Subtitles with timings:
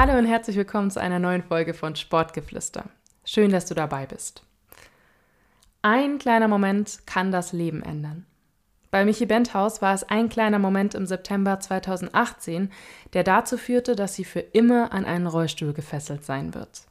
[0.00, 2.84] Hallo und herzlich willkommen zu einer neuen Folge von Sportgeflüster.
[3.24, 4.44] Schön, dass du dabei bist.
[5.82, 8.24] Ein kleiner Moment kann das Leben ändern.
[8.92, 12.70] Bei Michi Benthaus war es ein kleiner Moment im September 2018,
[13.12, 16.82] der dazu führte, dass sie für immer an einen Rollstuhl gefesselt sein wird.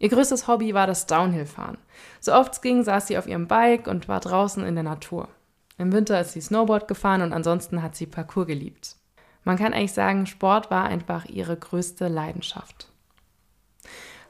[0.00, 1.78] Ihr größtes Hobby war das Downhillfahren.
[2.18, 5.28] So oft es ging, saß sie auf ihrem Bike und war draußen in der Natur.
[5.76, 8.97] Im Winter ist sie Snowboard gefahren und ansonsten hat sie Parkour geliebt.
[9.48, 12.86] Man kann eigentlich sagen, Sport war einfach ihre größte Leidenschaft.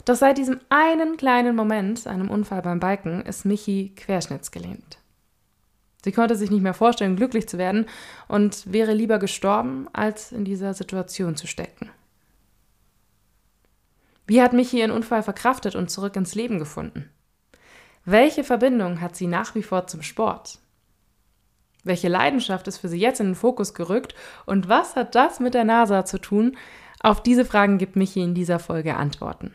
[0.05, 4.99] Doch seit diesem einen kleinen Moment, einem Unfall beim Biken, ist Michi querschnittsgelähmt.
[6.05, 7.87] Sie konnte sich nicht mehr vorstellen, glücklich zu werden
[8.29, 11.91] und wäre lieber gestorben, als in dieser Situation zu stecken.
[14.29, 17.11] Wie hat Michi ihren Unfall verkraftet und zurück ins Leben gefunden?
[18.05, 20.61] Welche Verbindung hat sie nach wie vor zum Sport?
[21.89, 25.55] Welche Leidenschaft ist für sie jetzt in den Fokus gerückt und was hat das mit
[25.55, 26.59] der NASA zu tun?
[27.01, 29.55] Auf diese Fragen gibt Michi in dieser Folge Antworten.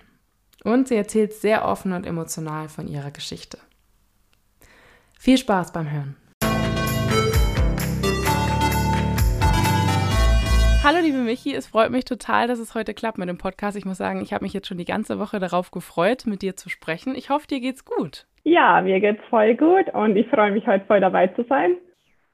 [0.63, 3.59] Und sie erzählt sehr offen und emotional von ihrer Geschichte.
[5.19, 6.15] Viel Spaß beim Hören.
[10.83, 13.77] Hallo liebe Michi, es freut mich total, dass es heute klappt mit dem Podcast.
[13.77, 16.55] Ich muss sagen, ich habe mich jetzt schon die ganze Woche darauf gefreut, mit dir
[16.55, 17.13] zu sprechen.
[17.13, 18.25] Ich hoffe, dir geht's gut.
[18.43, 21.77] Ja, mir geht's voll gut und ich freue mich heute voll dabei zu sein.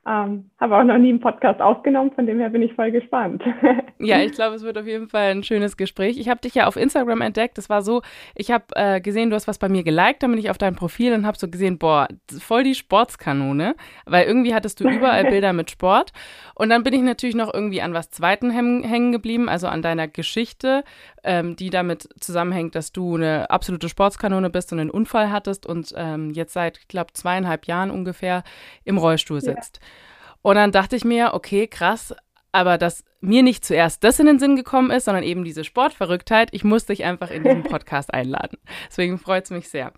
[0.08, 3.44] Ähm, habe auch noch nie einen Podcast aufgenommen, von dem her bin ich voll gespannt.
[4.00, 6.18] ja, ich glaube, es wird auf jeden Fall ein schönes Gespräch.
[6.18, 7.58] Ich habe dich ja auf Instagram entdeckt.
[7.58, 8.02] Das war so,
[8.34, 10.76] ich habe äh, gesehen, du hast was bei mir geliked, dann bin ich auf dein
[10.76, 12.08] Profil und habe so gesehen, boah,
[12.40, 16.14] voll die Sportskanone, weil irgendwie hattest du überall Bilder mit Sport.
[16.56, 20.08] Und dann bin ich natürlich noch irgendwie an was Zweiten hängen geblieben, also an deiner
[20.08, 20.86] Geschichte,
[21.26, 25.94] ähm, die damit zusammenhängt, dass du eine absolute Sportskanone bist und einen Unfall hattest und
[25.96, 28.44] ähm, jetzt seit, ich glaube, zweieinhalb Jahren ungefähr
[28.86, 29.80] im Rollstuhl sitzt.
[29.82, 29.99] Ja.
[30.42, 32.16] Und dann dachte ich mir, okay, krass,
[32.52, 36.50] aber dass mir nicht zuerst das in den Sinn gekommen ist, sondern eben diese Sportverrücktheit,
[36.52, 38.58] ich muss dich einfach in diesen Podcast einladen.
[38.88, 39.92] Deswegen freut es mich sehr.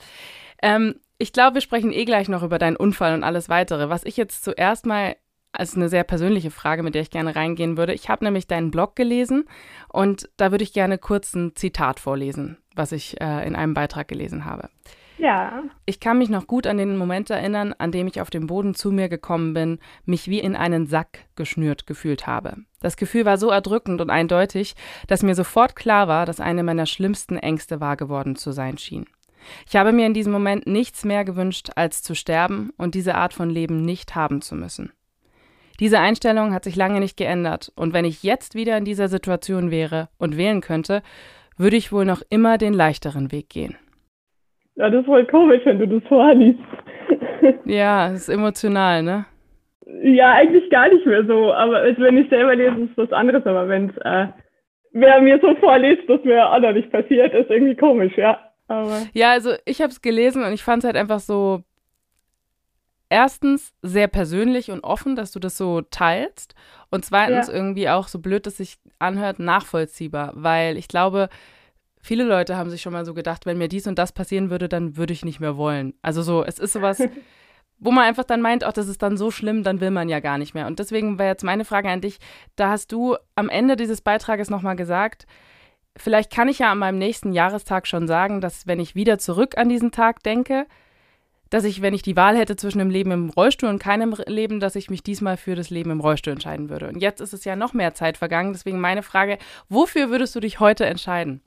[0.62, 3.90] Ähm, ich glaube, wir sprechen eh gleich noch über deinen Unfall und alles weitere.
[3.90, 5.16] Was ich jetzt zuerst mal
[5.52, 7.94] als eine sehr persönliche Frage, mit der ich gerne reingehen würde.
[7.94, 9.46] Ich habe nämlich deinen Blog gelesen
[9.90, 14.08] und da würde ich gerne kurz ein Zitat vorlesen, was ich äh, in einem Beitrag
[14.08, 14.70] gelesen habe.
[15.22, 15.64] Ja.
[15.86, 18.74] Ich kann mich noch gut an den Moment erinnern, an dem ich auf dem Boden
[18.74, 22.58] zu mir gekommen bin, mich wie in einen Sack geschnürt gefühlt habe.
[22.80, 24.74] Das Gefühl war so erdrückend und eindeutig,
[25.06, 29.06] dass mir sofort klar war, dass eine meiner schlimmsten Ängste wahr geworden zu sein schien.
[29.68, 33.36] Ich habe mir in diesem Moment nichts mehr gewünscht, als zu sterben und diese Art
[33.36, 34.92] von Leben nicht haben zu müssen.
[35.80, 39.70] Diese Einstellung hat sich lange nicht geändert, und wenn ich jetzt wieder in dieser Situation
[39.70, 41.04] wäre und wählen könnte,
[41.58, 43.78] würde ich wohl noch immer den leichteren Weg gehen.
[44.76, 46.60] Ja, das ist voll komisch, wenn du das vorliest.
[47.66, 49.26] ja, es ist emotional, ne?
[50.04, 51.54] Ja, eigentlich gar nicht mehr so.
[51.54, 53.46] Aber wenn ich selber lese, ist was anderes.
[53.46, 54.28] Aber wenn es äh,
[54.92, 58.40] wer mir so vorliest, dass mir auch noch nicht passiert, ist irgendwie komisch, ja.
[58.68, 61.64] Aber ja, also ich habe es gelesen und ich fand es halt einfach so
[63.10, 66.56] erstens sehr persönlich und offen, dass du das so teilst.
[66.90, 67.54] Und zweitens ja.
[67.54, 70.32] irgendwie auch so blöd, dass sich anhört, nachvollziehbar.
[70.36, 71.28] Weil ich glaube,
[72.02, 74.68] Viele Leute haben sich schon mal so gedacht, wenn mir dies und das passieren würde,
[74.68, 75.94] dann würde ich nicht mehr wollen.
[76.02, 77.00] Also so, es ist sowas,
[77.80, 80.20] wo man einfach dann meint, ach, das ist dann so schlimm, dann will man ja
[80.20, 80.68] gar nicht mehr.
[80.68, 82.20] Und deswegen wäre jetzt meine Frage an dich,
[82.56, 85.26] da hast du am Ende dieses Beitrages nochmal gesagt,
[85.98, 89.58] vielleicht kann ich ja an meinem nächsten Jahrestag schon sagen, dass wenn ich wieder zurück
[89.58, 90.68] an diesen Tag denke,
[91.50, 94.62] dass ich, wenn ich die Wahl hätte zwischen dem Leben im Rollstuhl und keinem Leben,
[94.62, 96.88] dass ich mich diesmal für das Leben im Rollstuhl entscheiden würde.
[96.88, 98.54] Und jetzt ist es ja noch mehr Zeit vergangen.
[98.54, 101.42] Deswegen meine Frage, wofür würdest du dich heute entscheiden?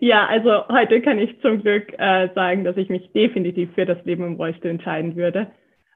[0.00, 4.02] Ja, also heute kann ich zum Glück äh, sagen, dass ich mich definitiv für das
[4.04, 5.50] Leben im Rollstuhl entscheiden würde.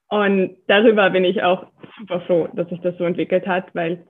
[0.09, 1.67] Und darüber bin ich auch
[1.99, 4.05] super froh, dass sich das so entwickelt hat, weil,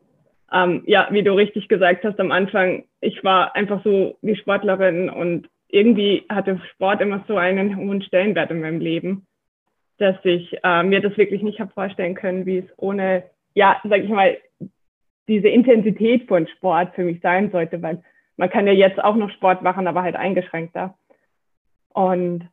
[0.52, 5.08] ähm, ja, wie du richtig gesagt hast am Anfang, ich war einfach so wie Sportlerin
[5.08, 9.26] und irgendwie hatte Sport immer so einen hohen Stellenwert in meinem Leben,
[9.98, 13.24] dass ich äh, mir das wirklich nicht habe vorstellen können, wie es ohne,
[13.54, 14.36] ja, sag ich mal,
[15.28, 18.02] diese Intensität von Sport für mich sein sollte, weil
[18.36, 20.94] man kann ja jetzt auch noch Sport machen, aber halt eingeschränkter.
[21.88, 22.48] Und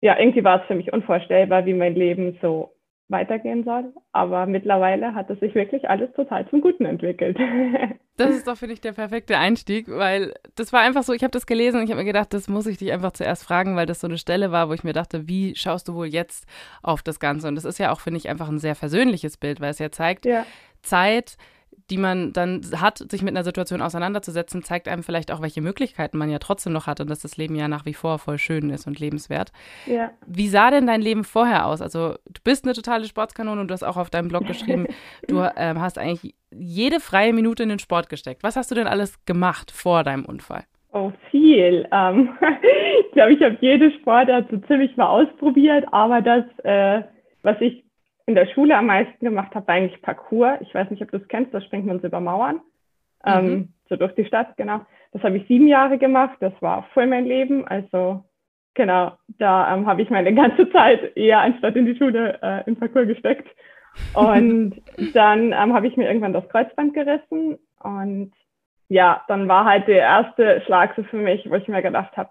[0.00, 2.76] ja, irgendwie war es für mich unvorstellbar, wie mein Leben so
[3.08, 3.92] weitergehen soll.
[4.12, 7.38] Aber mittlerweile hat es sich wirklich alles total zum Guten entwickelt.
[8.18, 11.32] Das ist doch, finde ich, der perfekte Einstieg, weil das war einfach so, ich habe
[11.32, 13.84] das gelesen und ich habe mir gedacht, das muss ich dich einfach zuerst fragen, weil
[13.84, 16.46] das so eine Stelle war, wo ich mir dachte, wie schaust du wohl jetzt
[16.82, 17.46] auf das Ganze?
[17.46, 19.90] Und das ist ja auch, finde ich, einfach ein sehr versöhnliches Bild, weil es ja
[19.90, 20.46] zeigt, ja.
[20.80, 21.36] Zeit,
[21.90, 26.18] die man dann hat, sich mit einer Situation auseinanderzusetzen, zeigt einem vielleicht auch, welche Möglichkeiten
[26.18, 28.70] man ja trotzdem noch hat und dass das Leben ja nach wie vor voll schön
[28.70, 29.52] ist und lebenswert.
[29.86, 30.10] Ja.
[30.26, 31.80] Wie sah denn dein Leben vorher aus?
[31.80, 34.86] Also du bist eine totale Sportskanone und du hast auch auf deinem Blog geschrieben,
[35.28, 38.42] du ähm, hast eigentlich jede freie Minute in den Sport gesteckt.
[38.42, 40.64] Was hast du denn alles gemacht vor deinem Unfall?
[40.92, 41.86] Oh, viel.
[41.92, 42.30] Ähm,
[43.06, 47.02] ich glaube, ich habe jede Sportart so ziemlich mal ausprobiert, aber das, äh,
[47.42, 47.85] was ich
[48.26, 50.58] in der Schule am meisten gemacht habe, war eigentlich Parcours.
[50.60, 52.60] Ich weiß nicht, ob du es kennst, da springt man so über Mauern.
[53.24, 53.68] Ähm, mhm.
[53.88, 54.80] so durch die Stadt, genau.
[55.12, 56.36] Das habe ich sieben Jahre gemacht.
[56.40, 57.66] Das war voll mein Leben.
[57.66, 58.24] Also
[58.74, 62.76] genau, da ähm, habe ich meine ganze Zeit eher anstatt in die Schule äh, in
[62.76, 63.48] Parcours gesteckt.
[64.14, 64.82] Und
[65.14, 67.58] dann ähm, habe ich mir irgendwann das Kreuzband gerissen.
[67.80, 68.32] Und
[68.88, 72.30] ja, dann war halt der erste Schlag so für mich, wo ich mir gedacht habe,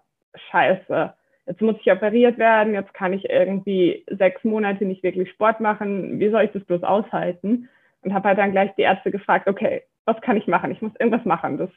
[0.52, 1.14] scheiße,
[1.46, 6.20] jetzt muss ich operiert werden, jetzt kann ich irgendwie sechs Monate nicht wirklich Sport machen,
[6.20, 7.70] wie soll ich das bloß aushalten?
[8.02, 10.72] Und habe halt dann gleich die Ärzte gefragt, okay, was kann ich machen?
[10.72, 11.58] Ich muss irgendwas machen.
[11.58, 11.70] Das,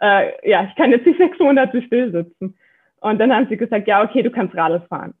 [0.00, 2.56] äh, ja, ich kann jetzt nicht sechs Monate still sitzen.
[3.00, 5.14] Und dann haben sie gesagt, ja, okay, du kannst Radl fahren.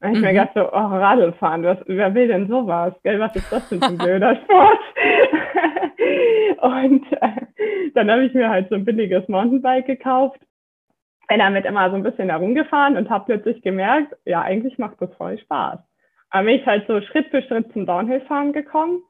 [0.00, 0.24] Und ich mhm.
[0.24, 2.94] mir gedacht so, oh, Radl fahren, was, wer will denn sowas?
[3.02, 4.78] Gell, was ist das denn für ein blöder Sport?
[6.60, 10.40] und äh, dann habe ich mir halt so ein billiges Mountainbike gekauft
[11.28, 15.14] bin damit immer so ein bisschen herumgefahren und habe plötzlich gemerkt, ja, eigentlich macht das
[15.14, 15.78] voll Spaß.
[16.30, 19.02] Aber bin ich halt so Schritt für Schritt zum Downhill-Fahren gekommen.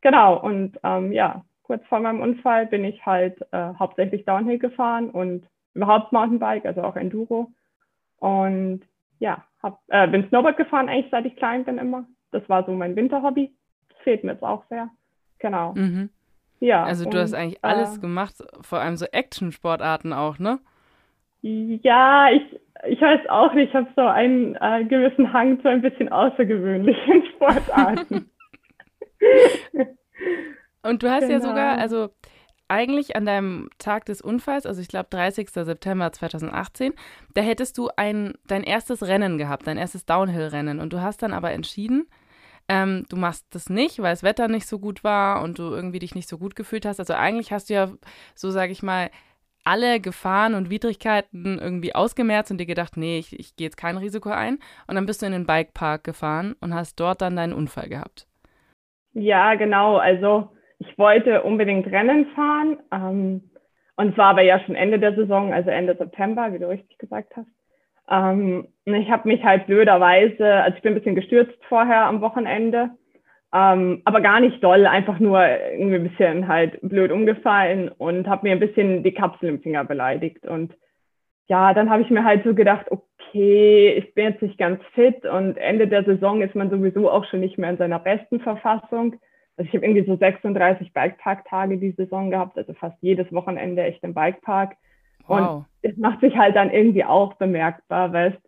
[0.00, 5.10] Genau, und ähm, ja, kurz vor meinem Unfall bin ich halt äh, hauptsächlich Downhill gefahren
[5.10, 7.52] und überhaupt Mountainbike, also auch Enduro.
[8.18, 8.82] Und
[9.18, 12.06] ja, hab, äh, bin Snowboard gefahren eigentlich seit ich klein bin immer.
[12.32, 13.54] Das war so mein Winterhobby.
[13.90, 14.88] Das fehlt mir jetzt auch sehr.
[15.38, 15.74] Genau.
[15.74, 16.10] Mhm.
[16.60, 16.84] Ja.
[16.84, 20.60] Also du und, hast eigentlich alles äh, gemacht, vor allem so Action-Sportarten auch, ne?
[21.42, 22.42] Ja, ich,
[22.88, 23.70] ich weiß auch nicht.
[23.70, 28.30] Ich habe so einen äh, gewissen Hang zu ein bisschen außergewöhnlichen Sportarten.
[30.82, 31.32] Und du hast genau.
[31.32, 32.08] ja sogar, also
[32.68, 35.50] eigentlich an deinem Tag des Unfalls, also ich glaube 30.
[35.50, 36.94] September 2018,
[37.34, 40.78] da hättest du ein, dein erstes Rennen gehabt, dein erstes Downhill-Rennen.
[40.78, 42.06] Und du hast dann aber entschieden,
[42.68, 45.98] ähm, du machst das nicht, weil das Wetter nicht so gut war und du irgendwie
[45.98, 47.00] dich nicht so gut gefühlt hast.
[47.00, 47.90] Also eigentlich hast du ja,
[48.36, 49.10] so sage ich mal,
[49.64, 53.96] alle Gefahren und Widrigkeiten irgendwie ausgemerzt und dir gedacht, nee, ich, ich gehe jetzt kein
[53.96, 54.58] Risiko ein.
[54.86, 58.26] Und dann bist du in den Bikepark gefahren und hast dort dann deinen Unfall gehabt.
[59.12, 59.96] Ja, genau.
[59.96, 62.78] Also ich wollte unbedingt Rennen fahren.
[62.92, 63.50] Ähm,
[63.96, 67.36] und zwar aber ja schon Ende der Saison, also Ende September, wie du richtig gesagt
[67.36, 67.48] hast.
[68.08, 72.90] Ähm, ich habe mich halt blöderweise, also ich bin ein bisschen gestürzt vorher am Wochenende
[73.52, 78.46] ähm, aber gar nicht doll, einfach nur irgendwie ein bisschen halt blöd umgefallen und habe
[78.46, 80.46] mir ein bisschen die Kapsel im Finger beleidigt.
[80.46, 80.72] Und
[81.48, 85.26] ja, dann habe ich mir halt so gedacht, okay, ich bin jetzt nicht ganz fit
[85.26, 89.16] und Ende der Saison ist man sowieso auch schon nicht mehr in seiner besten Verfassung.
[89.56, 94.02] Also ich habe irgendwie so 36 Bikepark-Tage die Saison gehabt, also fast jedes Wochenende echt
[94.04, 94.76] im Bikepark.
[95.26, 95.38] Wow.
[95.40, 98.38] Und das macht sich halt dann irgendwie auch bemerkbar, weißt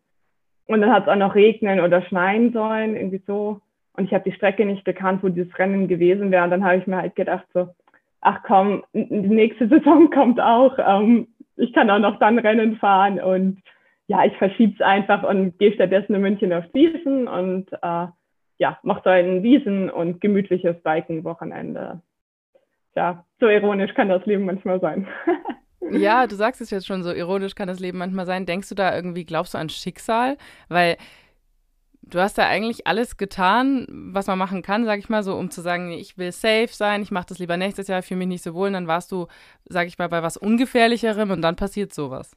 [0.66, 3.60] Und dann hat es auch noch regnen oder schneien sollen, irgendwie so.
[3.94, 6.44] Und ich habe die Strecke nicht gekannt, wo dieses Rennen gewesen wäre.
[6.44, 7.68] Und dann habe ich mir halt gedacht, so,
[8.20, 10.78] ach komm, die nächste Saison kommt auch.
[10.78, 13.20] Ähm, ich kann auch noch dann Rennen fahren.
[13.20, 13.62] Und
[14.06, 18.06] ja, ich verschiebe es einfach und gehe stattdessen in München auf Wiesen und äh,
[18.58, 22.00] ja, mache da ein Wiesen und gemütliches Biken-Wochenende.
[22.94, 25.06] Ja, so ironisch kann das Leben manchmal sein.
[25.90, 28.46] ja, du sagst es jetzt schon, so ironisch kann das Leben manchmal sein.
[28.46, 30.36] Denkst du da irgendwie, glaubst du an Schicksal?
[30.68, 30.96] Weil
[32.02, 35.50] du hast da eigentlich alles getan, was man machen kann, sag ich mal, so um
[35.50, 38.44] zu sagen, ich will safe sein, ich mache das lieber nächstes Jahr, fühle mich nicht
[38.44, 38.68] so wohl.
[38.68, 39.26] Und dann warst du,
[39.64, 42.36] sag ich mal, bei was Ungefährlicherem und dann passiert sowas.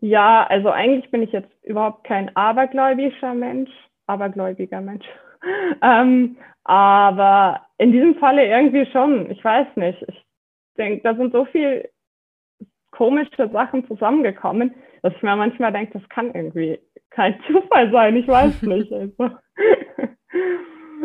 [0.00, 3.70] Ja, also eigentlich bin ich jetzt überhaupt kein abergläubischer Mensch,
[4.06, 5.06] abergläubiger Mensch.
[5.82, 9.30] ähm, aber in diesem Falle irgendwie schon.
[9.30, 10.02] Ich weiß nicht.
[10.08, 10.24] Ich
[10.76, 11.88] denke, da sind so viele
[12.90, 16.78] komische Sachen zusammengekommen, dass ich mir manchmal denke, das kann irgendwie
[17.10, 18.90] kein Zufall sein, ich weiß nicht.
[18.90, 19.14] Also.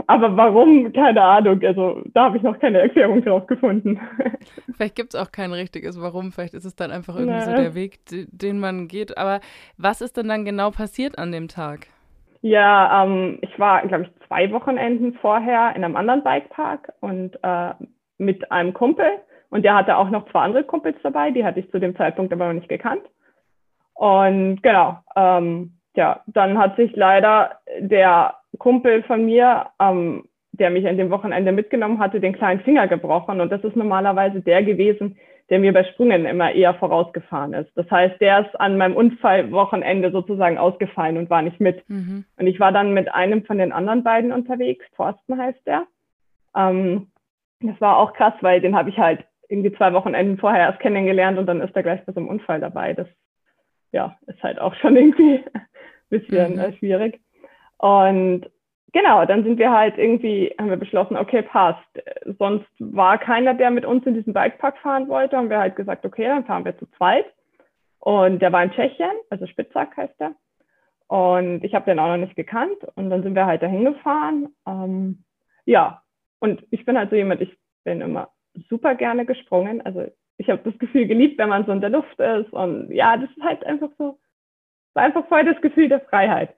[0.07, 1.61] Aber warum, keine Ahnung.
[1.61, 3.99] Also da habe ich noch keine Erklärung drauf gefunden.
[4.73, 6.31] Vielleicht gibt es auch kein richtiges Warum.
[6.31, 7.43] Vielleicht ist es dann einfach irgendwie nee.
[7.43, 9.17] so der Weg, den man geht.
[9.17, 9.41] Aber
[9.77, 11.87] was ist denn dann genau passiert an dem Tag?
[12.41, 17.73] Ja, ähm, ich war, glaube ich, zwei Wochenenden vorher in einem anderen Bikepark und äh,
[18.17, 19.09] mit einem Kumpel.
[19.49, 21.31] Und der hatte auch noch zwei andere Kumpels dabei.
[21.31, 23.03] Die hatte ich zu dem Zeitpunkt aber noch nicht gekannt.
[23.99, 30.87] Und genau, ähm, ja, dann hat sich leider der Kumpel von mir, ähm, der mich
[30.87, 33.41] an dem Wochenende mitgenommen hatte, den kleinen Finger gebrochen.
[33.41, 35.17] Und das ist normalerweise der gewesen,
[35.49, 37.75] der mir bei Sprüngen immer eher vorausgefahren ist.
[37.75, 41.83] Das heißt, der ist an meinem Unfallwochenende sozusagen ausgefallen und war nicht mit.
[41.89, 42.23] Mhm.
[42.37, 45.83] Und ich war dann mit einem von den anderen beiden unterwegs, Thorsten heißt der.
[46.55, 47.07] Ähm,
[47.59, 51.37] das war auch krass, weil den habe ich halt irgendwie zwei Wochenenden vorher erst kennengelernt
[51.37, 52.93] und dann ist er gleich bei so einem Unfall dabei.
[52.93, 53.07] Das
[53.91, 55.67] ja, ist halt auch schon irgendwie ein
[56.09, 56.59] bisschen mhm.
[56.59, 57.21] Äh, schwierig.
[57.77, 58.49] Und
[58.91, 61.87] genau, dann sind wir halt irgendwie, haben wir beschlossen, okay, passt.
[62.37, 65.37] Sonst war keiner, der mit uns in diesen Bikepark fahren wollte.
[65.37, 67.25] Haben wir halt gesagt, okay, dann fahren wir zu zweit.
[67.99, 70.33] Und der war in Tschechien, also Spitzak heißt der.
[71.07, 72.77] Und ich habe den auch noch nicht gekannt.
[72.95, 74.49] Und dann sind wir halt dahin gefahren.
[74.67, 75.23] Ähm,
[75.65, 76.01] ja,
[76.39, 78.29] und ich bin halt so jemand, ich bin immer
[78.69, 79.81] super gerne gesprungen.
[79.81, 80.05] Also
[80.39, 82.51] ich habe das Gefühl geliebt, wenn man so in der Luft ist.
[82.53, 84.17] Und ja, das ist halt einfach so,
[84.93, 86.55] war einfach voll das Gefühl der Freiheit.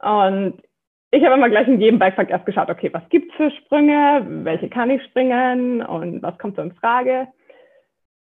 [0.00, 0.62] Und
[1.10, 4.68] ich habe immer gleich in jedem Bikepark erst geschaut, okay, was gibt's für Sprünge, welche
[4.68, 7.28] kann ich springen und was kommt so in Frage.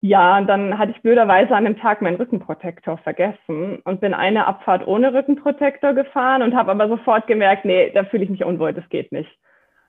[0.01, 4.47] Ja, und dann hatte ich blöderweise an dem Tag meinen Rückenprotektor vergessen und bin eine
[4.47, 8.75] Abfahrt ohne Rückenprotektor gefahren und habe aber sofort gemerkt, nee, da fühle ich mich unwohl,
[8.75, 9.31] das geht nicht.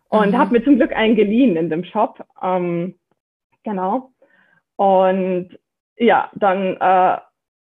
[0.08, 0.38] Und mhm.
[0.38, 2.24] habe mir zum Glück einen geliehen in dem Shop.
[2.42, 2.96] Ähm,
[3.64, 4.12] genau.
[4.75, 5.58] Und
[5.98, 7.17] ja, dann äh,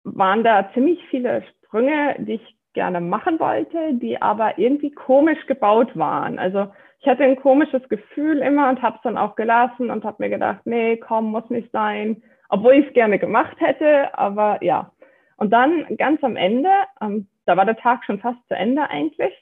[0.03, 5.97] waren da ziemlich viele Sprünge, die ich gerne machen wollte, die aber irgendwie komisch gebaut
[5.97, 6.38] waren.
[6.39, 6.67] Also
[7.00, 10.29] ich hatte ein komisches Gefühl immer und habe es dann auch gelassen und habe mir
[10.29, 14.91] gedacht, nee, komm, muss nicht sein, obwohl ich es gerne gemacht hätte, aber ja.
[15.38, 16.69] Und dann ganz am Ende,
[17.01, 19.33] ähm, da war der Tag schon fast zu Ende eigentlich,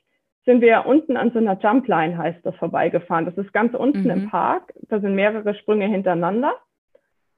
[0.46, 3.25] sind wir unten an so einer Jumpline, heißt das, vorbeigefahren.
[3.25, 4.10] Das ist ganz unten mhm.
[4.10, 4.74] im Park.
[4.89, 6.53] Da sind mehrere Sprünge hintereinander.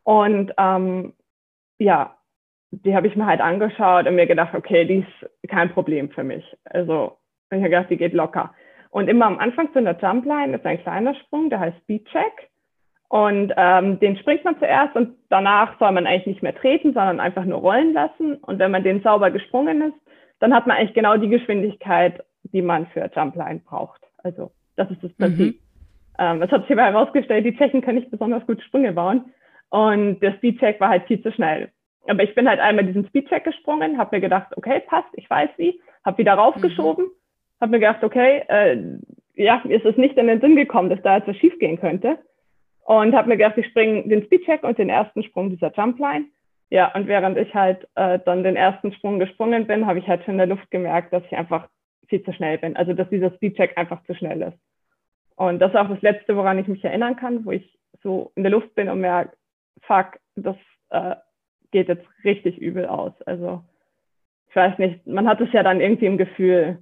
[0.05, 1.13] Und ähm,
[1.79, 2.15] ja,
[2.71, 6.23] die habe ich mir halt angeschaut und mir gedacht, okay, die ist kein Problem für
[6.23, 6.45] mich.
[6.65, 7.17] Also
[7.49, 8.53] ich habe gedacht, die geht locker.
[8.91, 12.49] Und immer am Anfang zu einer Jumpline ist ein kleiner Sprung, der heißt Speedcheck.
[13.07, 17.19] Und ähm, den springt man zuerst und danach soll man eigentlich nicht mehr treten, sondern
[17.19, 18.35] einfach nur rollen lassen.
[18.35, 19.97] Und wenn man den sauber gesprungen ist,
[20.39, 24.01] dann hat man eigentlich genau die Geschwindigkeit, die man für Jumpline braucht.
[24.23, 25.55] Also das ist das Prinzip.
[25.55, 25.59] Mhm.
[26.17, 29.25] Ähm, es hat sich aber herausgestellt, die Tschechen können nicht besonders gut Sprünge bauen.
[29.75, 31.69] Und der Speedcheck war halt viel zu schnell.
[32.07, 35.49] Aber ich bin halt einmal diesen Speedcheck gesprungen, habe mir gedacht, okay, passt, ich weiß
[35.57, 37.59] wie, habe wieder raufgeschoben, mhm.
[37.59, 38.77] habe mir gedacht, okay, äh,
[39.33, 42.19] ja, mir ist es nicht in den Sinn gekommen, dass da etwas schief gehen könnte.
[42.85, 46.27] Und habe mir gedacht, ich springe den Speedcheck und den ersten Sprung dieser Jumpline.
[46.69, 50.23] Ja, und während ich halt äh, dann den ersten Sprung gesprungen bin, habe ich halt
[50.23, 51.67] schon in der Luft gemerkt, dass ich einfach
[52.07, 52.77] viel zu schnell bin.
[52.77, 54.57] Also dass dieser Speedcheck einfach zu schnell ist.
[55.35, 58.43] Und das ist auch das Letzte, woran ich mich erinnern kann, wo ich so in
[58.43, 59.35] der Luft bin und merke,
[59.81, 60.55] fuck, das
[60.89, 61.15] äh,
[61.71, 63.13] geht jetzt richtig übel aus.
[63.23, 63.63] Also
[64.49, 66.79] ich weiß nicht, man hat es ja dann irgendwie im Gefühl.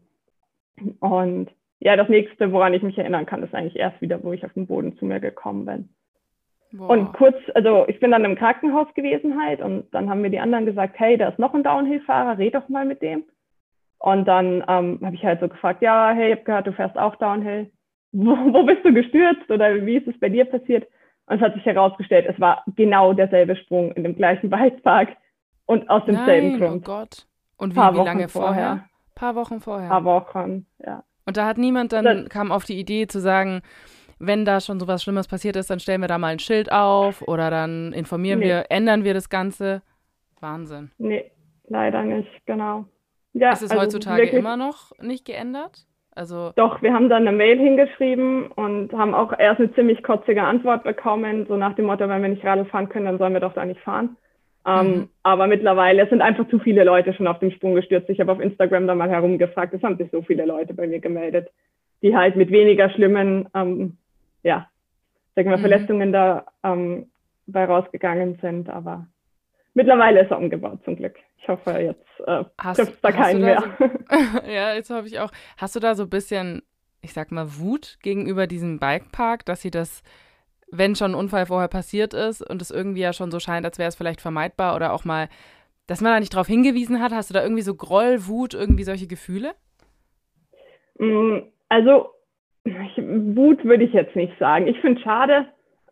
[0.99, 4.45] Und ja, das nächste, woran ich mich erinnern kann, ist eigentlich erst wieder, wo ich
[4.45, 5.89] auf den Boden zu mir gekommen bin.
[6.71, 6.89] Boah.
[6.89, 10.39] Und kurz, also ich bin dann im Krankenhaus gewesen halt und dann haben mir die
[10.39, 13.25] anderen gesagt, hey, da ist noch ein Downhill-Fahrer, red doch mal mit dem.
[13.99, 16.97] Und dann ähm, habe ich halt so gefragt, ja, hey, ich habe gehört, du fährst
[16.97, 17.71] auch Downhill.
[18.15, 20.87] Wo, wo bist du gestürzt oder wie ist es bei dir passiert?
[21.25, 25.09] Und es hat sich herausgestellt, es war genau derselbe Sprung in dem gleichen Waldpark
[25.65, 26.87] und aus demselben Nein, Grund.
[26.87, 27.27] Oh Gott.
[27.57, 28.71] Und wie, wie lange vorher?
[28.71, 29.85] Ein paar Wochen vorher.
[29.85, 31.03] Ein paar Wochen, ja.
[31.25, 33.61] Und da hat niemand dann, das, kam auf die Idee zu sagen,
[34.19, 37.21] wenn da schon sowas Schlimmes passiert ist, dann stellen wir da mal ein Schild auf
[37.21, 38.45] oder dann informieren nee.
[38.45, 39.81] wir, ändern wir das Ganze.
[40.39, 40.91] Wahnsinn.
[40.97, 41.31] Nee,
[41.67, 42.85] leider nicht, genau.
[43.33, 45.87] Ja, ist es also heutzutage immer noch nicht geändert?
[46.15, 50.43] Also Doch, wir haben dann eine Mail hingeschrieben und haben auch erst eine ziemlich kotzige
[50.43, 53.39] Antwort bekommen, so nach dem Motto, wenn wir nicht Radl fahren können, dann sollen wir
[53.39, 54.15] doch da nicht fahren.
[54.65, 55.09] Ähm, mhm.
[55.23, 58.09] Aber mittlerweile sind einfach zu viele Leute schon auf den Sprung gestürzt.
[58.09, 60.99] Ich habe auf Instagram da mal herumgefragt, es haben sich so viele Leute bei mir
[60.99, 61.49] gemeldet,
[62.01, 63.97] die halt mit weniger schlimmen, ähm,
[64.43, 64.67] ja,
[65.35, 65.61] sagen wir, mhm.
[65.61, 67.07] Verletzungen da ähm,
[67.47, 68.69] bei rausgegangen sind.
[68.69, 69.07] Aber
[69.73, 71.15] mittlerweile ist er umgebaut, zum Glück.
[71.37, 73.63] Ich hoffe, jetzt äh, trifft da keinen da mehr.
[73.77, 75.31] So, ja, jetzt hoffe ich auch.
[75.57, 76.63] Hast du da so ein bisschen,
[77.01, 80.03] ich sag mal, Wut gegenüber diesem Bikepark, dass sie das,
[80.71, 83.77] wenn schon ein Unfall vorher passiert ist und es irgendwie ja schon so scheint, als
[83.77, 85.27] wäre es vielleicht vermeidbar oder auch mal,
[85.87, 87.11] dass man da nicht drauf hingewiesen hat?
[87.11, 89.53] Hast du da irgendwie so Groll, Wut, irgendwie solche Gefühle?
[90.97, 92.11] Mm, also,
[92.65, 94.67] Wut würde ich jetzt nicht sagen.
[94.67, 95.47] Ich finde es schade,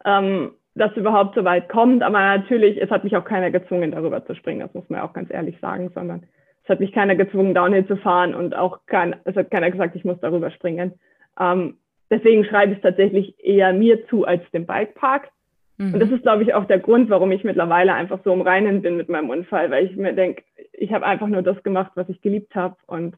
[0.05, 2.03] ähm, das überhaupt so weit kommt.
[2.03, 4.61] Aber natürlich, es hat mich auch keiner gezwungen, darüber zu springen.
[4.61, 6.23] Das muss man auch ganz ehrlich sagen, sondern
[6.63, 9.95] es hat mich keiner gezwungen, Downhill zu fahren und auch kein, es hat keiner gesagt,
[9.95, 10.93] ich muss darüber springen.
[11.39, 11.77] Ähm,
[12.09, 15.29] deswegen schreibe ich es tatsächlich eher mir zu als dem Bikepark.
[15.77, 15.93] Mhm.
[15.93, 18.81] Und das ist, glaube ich, auch der Grund, warum ich mittlerweile einfach so im Reinen
[18.81, 22.09] bin mit meinem Unfall, weil ich mir denke, ich habe einfach nur das gemacht, was
[22.09, 22.75] ich geliebt habe.
[22.85, 23.15] Und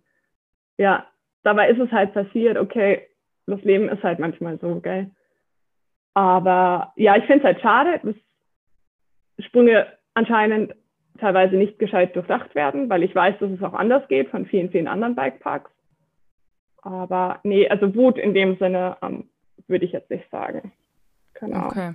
[0.78, 1.06] ja,
[1.44, 3.02] dabei ist es halt passiert, okay,
[3.46, 5.12] das Leben ist halt manchmal so, gell.
[6.14, 10.76] Aber ja, ich finde es halt schade, dass Sprünge anscheinend
[11.20, 14.70] teilweise nicht gescheit durchdacht werden, weil ich weiß, dass es auch anders geht von vielen,
[14.70, 15.72] vielen anderen Bikeparks.
[16.82, 19.30] Aber nee, also Wut in dem Sinne ähm,
[19.68, 20.72] würde ich jetzt nicht sagen.
[21.36, 21.68] Genau.
[21.68, 21.94] Okay.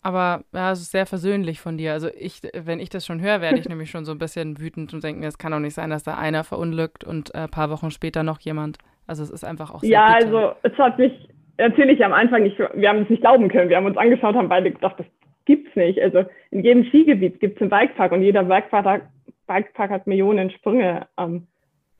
[0.00, 1.92] Aber ja, es ist sehr versöhnlich von dir.
[1.92, 4.92] Also ich, wenn ich das schon höre, werde ich nämlich schon so ein bisschen wütend
[4.94, 7.48] und denke mir, es kann doch nicht sein, dass da einer verunglückt und ein äh,
[7.48, 8.78] paar Wochen später noch jemand.
[9.06, 10.26] Also es ist einfach auch sehr Ja, bitter.
[10.26, 13.68] also es hat mich natürlich am Anfang nicht, wir haben es nicht glauben können.
[13.68, 15.06] Wir haben uns angeschaut, haben beide gedacht, das
[15.44, 16.00] gibt's nicht.
[16.00, 19.08] Also in jedem Skigebiet gibt es einen Bikepark und jeder Bikepark,
[19.46, 21.06] Bikepark hat Millionen Sprünge.
[21.18, 21.46] Ähm,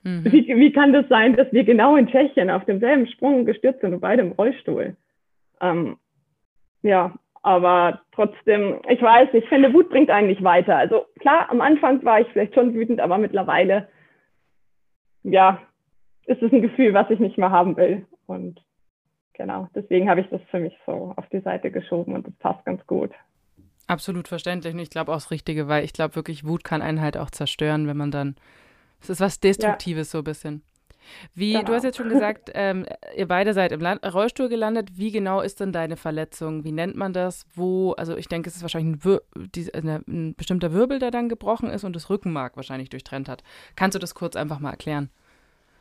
[0.03, 0.25] mhm.
[0.25, 3.95] wie, wie kann das sein, dass wir genau in Tschechien auf demselben Sprung gestürzt sind
[3.95, 4.97] und beide im Rollstuhl?
[5.61, 5.97] Ähm,
[6.83, 10.77] ja, aber trotzdem, ich weiß, ich finde, Wut bringt einen nicht weiter.
[10.77, 13.89] Also klar, am Anfang war ich vielleicht schon wütend, aber mittlerweile,
[15.25, 15.61] ja,
[16.27, 18.07] ist es ein Gefühl, was ich nicht mehr haben will.
[18.27, 18.61] Und
[19.35, 22.65] genau, deswegen habe ich das für mich so auf die Seite geschoben und das passt
[22.65, 23.11] ganz gut.
[23.87, 27.01] Absolut verständlich und ich glaube auch das Richtige, weil ich glaube wirklich, Wut kann einen
[27.01, 28.37] halt auch zerstören, wenn man dann,
[29.01, 30.13] es ist was Destruktives ja.
[30.13, 30.63] so ein bisschen.
[31.35, 31.65] Wie, genau.
[31.65, 32.87] du hast jetzt schon gesagt, ähm,
[33.17, 34.97] ihr beide seid im Land Rollstuhl gelandet.
[34.97, 36.65] Wie genau ist denn deine Verletzung?
[36.65, 37.45] Wie nennt man das?
[37.55, 39.23] Wo, also ich denke, es ist wahrscheinlich ein, Wir
[39.55, 43.43] die, eine, ein bestimmter Wirbel, der dann gebrochen ist und das Rückenmark wahrscheinlich durchtrennt hat.
[43.77, 45.11] Kannst du das kurz einfach mal erklären?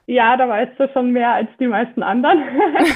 [0.08, 2.43] Ja, da weißt du schon mehr als die meisten anderen.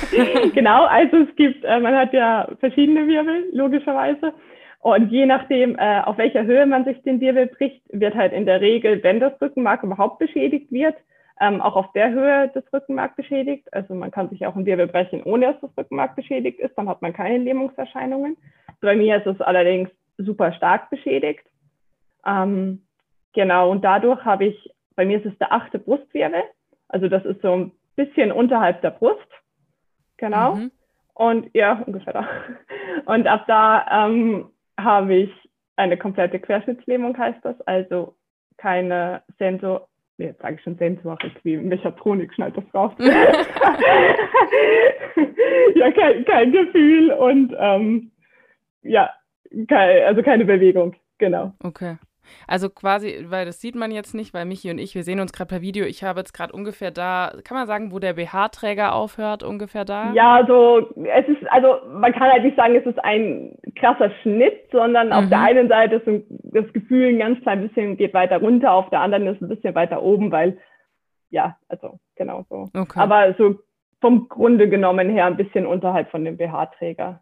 [0.53, 4.33] genau, also es gibt, äh, man hat ja verschiedene Wirbel, logischerweise.
[4.79, 8.45] Und je nachdem, äh, auf welcher Höhe man sich den Wirbel bricht, wird halt in
[8.45, 10.95] der Regel, wenn das Rückenmark überhaupt beschädigt wird,
[11.39, 13.71] ähm, auch auf der Höhe des Rückenmark beschädigt.
[13.74, 16.77] Also man kann sich auch ein Wirbel brechen, ohne dass das Rückenmark beschädigt ist.
[16.77, 18.38] Dann hat man keine Lähmungserscheinungen.
[18.81, 21.45] Bei mir ist es allerdings super stark beschädigt.
[22.25, 22.85] Ähm,
[23.33, 26.43] genau, und dadurch habe ich, bei mir ist es der achte Brustwirbel.
[26.96, 29.28] Also das ist so ein bisschen unterhalb der Brust.
[30.16, 30.56] Genau.
[30.56, 30.72] Mhm.
[31.14, 32.25] Und ja, ungefähr da.
[33.06, 34.46] Und ab da ähm,
[34.80, 37.60] habe ich eine komplette Querschnittslähmung, heißt das.
[37.68, 38.16] Also
[38.56, 42.94] keine Sensor, jetzt sage ich schon Sensorik, wie Mechatronik schnallt das raus.
[45.75, 48.12] ja, kein, kein Gefühl und ähm,
[48.84, 49.10] ja,
[49.68, 51.52] kein, also keine Bewegung, genau.
[51.62, 51.98] Okay.
[52.48, 55.34] Also quasi, weil das sieht man jetzt nicht, weil Michi und ich, wir sehen uns
[55.34, 55.86] gerade per Video.
[55.86, 60.12] Ich habe jetzt gerade ungefähr da, kann man sagen, wo der BH-Träger aufhört, ungefähr da?
[60.13, 64.70] Ja, so, es ist, also man kann halt nicht sagen, es ist ein krasser Schnitt,
[64.72, 65.14] sondern mhm.
[65.14, 65.46] auf der mhm.
[65.46, 69.27] einen Seite ist das Gefühl ein ganz klein bisschen geht weiter runter, auf der anderen
[69.27, 70.57] ist ein bisschen weiter oben, weil,
[71.29, 72.68] ja, also genau so.
[72.74, 73.00] Okay.
[73.00, 73.55] Aber so
[74.01, 77.22] vom Grunde genommen her ein bisschen unterhalb von dem BH-Träger.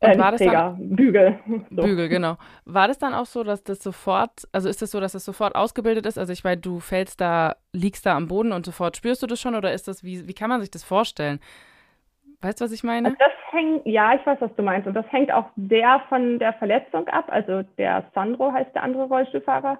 [0.00, 1.38] Äh, war das dann, Bügel.
[1.70, 1.82] So.
[1.82, 2.36] Bügel, genau.
[2.64, 5.24] War das dann auch so, dass das sofort, also ist es das so, dass das
[5.24, 6.18] sofort ausgebildet ist?
[6.18, 9.40] Also ich meine, du fällst da, liegst da am Boden und sofort spürst du das
[9.40, 11.40] schon oder ist das, wie, wie kann man sich das vorstellen?
[12.42, 13.08] Weißt du, was ich meine?
[13.08, 14.86] Also das hängt, ja, ich weiß, was du meinst.
[14.86, 17.26] Und das hängt auch sehr von der Verletzung ab.
[17.28, 19.78] Also der Sandro heißt der andere Rollstuhlfahrer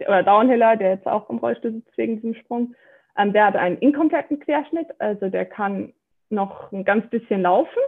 [0.00, 2.74] oder Downhiller, der jetzt auch im Rollstuhl sitzt wegen diesem Sprung.
[3.16, 5.92] Ähm, der hat einen inkompletten Querschnitt, also der kann
[6.30, 7.78] noch ein ganz bisschen laufen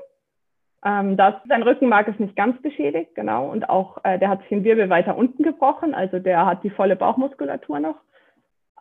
[0.85, 3.51] ähm, das, sein Rückenmark ist nicht ganz beschädigt, genau.
[3.51, 6.71] Und auch äh, der hat sich den Wirbel weiter unten gebrochen, also der hat die
[6.71, 7.97] volle Bauchmuskulatur noch.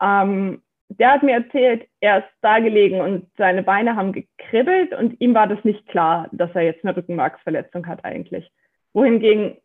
[0.02, 5.22] Ähm, der hat mir erzählt, er ist da gelegen und seine Beine haben gekribbelt und
[5.22, 8.52] ihm war das nicht klar, dass er jetzt eine Rückenmarksverletzung hat eigentlich.
[8.94, 9.58] Wohingegen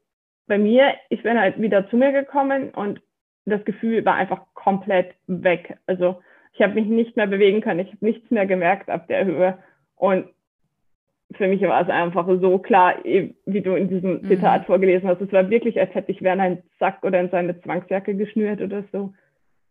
[0.47, 3.01] bei mir, ich bin halt wieder zu mir gekommen und
[3.45, 5.79] das Gefühl war einfach komplett weg.
[5.87, 6.23] Also
[6.53, 9.59] ich habe mich nicht mehr bewegen können, ich habe nichts mehr gemerkt ab der Höhe.
[9.97, 10.29] Und
[11.33, 14.25] für mich war es einfach so klar, wie du in diesem mhm.
[14.29, 15.21] Zitat vorgelesen hast.
[15.21, 18.85] Es war wirklich, als hätte ich Werner einen Sack oder in seine Zwangsjacke geschnürt oder
[18.93, 19.13] so.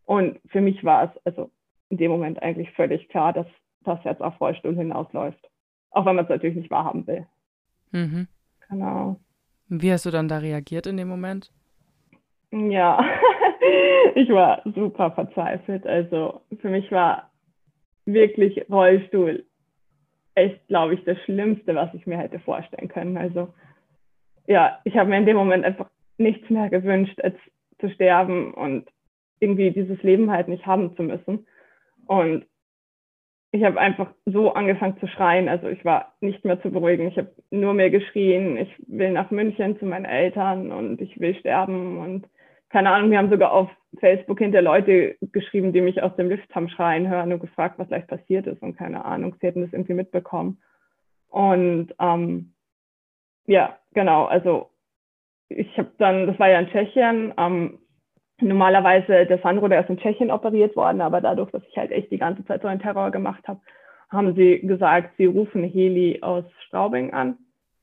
[0.06, 1.50] Und für mich war es also
[1.90, 3.48] in dem Moment eigentlich völlig klar, dass
[3.84, 5.50] das jetzt auf Rollstuhl hinausläuft.
[5.92, 7.26] Auch wenn man es natürlich nicht wahrhaben will.
[7.92, 8.28] Mhm.
[8.70, 9.18] Genau.
[9.70, 11.52] Wie hast du dann da reagiert in dem Moment?
[12.52, 13.04] Ja,
[14.16, 15.88] ich war super verzweifelt.
[15.88, 17.32] Also für mich war
[18.06, 19.46] wirklich Rollstuhl
[20.36, 23.18] echt, glaube ich, das Schlimmste, was ich mir hätte vorstellen können.
[23.18, 23.54] Also
[24.48, 27.36] ja, ich habe mir in dem Moment einfach nichts mehr gewünscht, als
[27.80, 28.88] zu sterben und
[29.40, 31.46] irgendwie dieses Leben halt nicht haben zu müssen.
[32.06, 32.46] Und
[33.52, 35.48] ich habe einfach so angefangen zu schreien.
[35.48, 37.08] Also ich war nicht mehr zu beruhigen.
[37.08, 41.36] Ich habe nur mehr geschrien, ich will nach München zu meinen Eltern und ich will
[41.36, 42.28] sterben und
[42.70, 46.54] keine Ahnung, wir haben sogar auf Facebook hinter Leute geschrieben, die mich aus dem Lift
[46.56, 49.74] haben schreien hören und gefragt, was gleich passiert ist und keine Ahnung, sie hätten das
[49.74, 50.62] irgendwie mitbekommen.
[51.30, 52.54] Und ähm,
[53.46, 54.70] ja, genau, also
[55.50, 57.80] ich habe dann, das war ja in Tschechien, ähm,
[58.40, 62.12] normalerweise der Sandro, der ist in Tschechien operiert worden, aber dadurch, dass ich halt echt
[62.12, 63.62] die ganze Zeit so einen Terror gemacht habe,
[64.10, 67.38] haben sie gesagt, sie rufen Heli aus Straubing an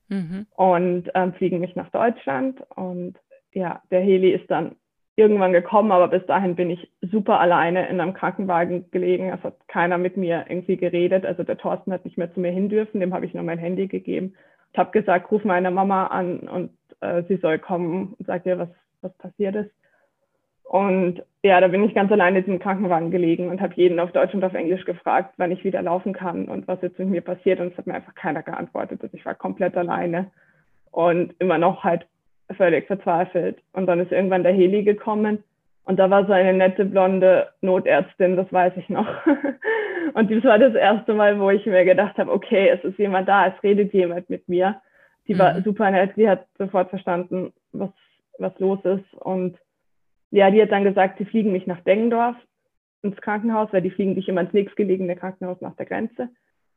[0.09, 0.47] mhm.
[0.55, 2.61] und ähm, fliegen mich nach Deutschland.
[2.75, 3.17] Und
[3.51, 4.75] ja, der Heli ist dann
[5.15, 9.29] irgendwann gekommen, aber bis dahin bin ich super alleine in einem Krankenwagen gelegen.
[9.29, 11.25] Es hat keiner mit mir irgendwie geredet.
[11.25, 13.59] Also der Thorsten hat nicht mehr zu mir hin dürfen, dem habe ich nur mein
[13.59, 14.33] Handy gegeben.
[14.71, 16.71] ich habe gesagt, ruf meine Mama an und
[17.01, 18.69] äh, sie soll kommen und sag ihr, was,
[19.01, 19.71] was passiert ist.
[20.63, 24.11] Und ja, da bin ich ganz alleine in diesem Krankenwagen gelegen und habe jeden auf
[24.11, 27.21] Deutsch und auf Englisch gefragt, wann ich wieder laufen kann und was jetzt mit mir
[27.21, 27.59] passiert.
[27.59, 28.99] Und es hat mir einfach keiner geantwortet.
[29.03, 30.31] Also ich war komplett alleine
[30.89, 32.07] und immer noch halt
[32.55, 33.57] völlig verzweifelt.
[33.73, 35.43] Und dann ist irgendwann der Heli gekommen
[35.85, 39.07] und da war so eine nette blonde Notärztin, das weiß ich noch.
[40.13, 43.27] und das war das erste Mal, wo ich mir gedacht habe, okay, es ist jemand
[43.27, 44.81] da, es redet jemand mit mir.
[45.27, 45.63] Die war mhm.
[45.63, 47.91] super nett, die hat sofort verstanden, was,
[48.37, 49.13] was los ist.
[49.15, 49.57] Und
[50.31, 52.35] ja, die hat dann gesagt, sie fliegen mich nach Dengendorf
[53.01, 56.29] ins Krankenhaus, weil die fliegen dich immer ins nächstgelegene Krankenhaus nach der Grenze.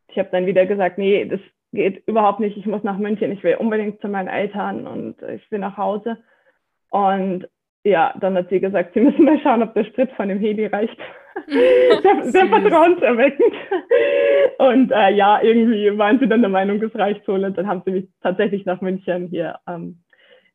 [0.08, 1.40] Ich habe dann wieder gesagt, nee, das
[1.72, 5.50] geht überhaupt nicht, ich muss nach München, ich will unbedingt zu meinen Eltern und ich
[5.50, 6.18] will nach Hause.
[6.90, 7.48] Und
[7.84, 10.66] ja, dann hat sie gesagt, sie müssen mal schauen, ob der Sprit von dem Heli
[10.66, 10.98] reicht.
[11.46, 13.54] sehr, sehr vertrauenserweckend.
[14.58, 17.34] Und äh, ja, irgendwie waren sie dann der Meinung, es reicht so.
[17.34, 20.02] Und dann haben sie mich tatsächlich nach München hier ähm,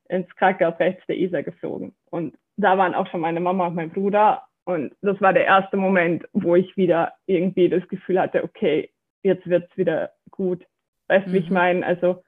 [0.10, 1.94] ins Krankenhaus rechts der ESA geflogen.
[2.10, 4.44] Und da waren auch schon meine Mama und mein Bruder.
[4.66, 8.90] Und das war der erste Moment, wo ich wieder irgendwie das Gefühl hatte, okay,
[9.24, 10.66] jetzt wird's wieder gut.
[11.12, 11.34] Weißt du, mhm.
[11.34, 11.56] wie ich mhm.
[11.56, 11.86] meine?
[11.86, 12.24] Also,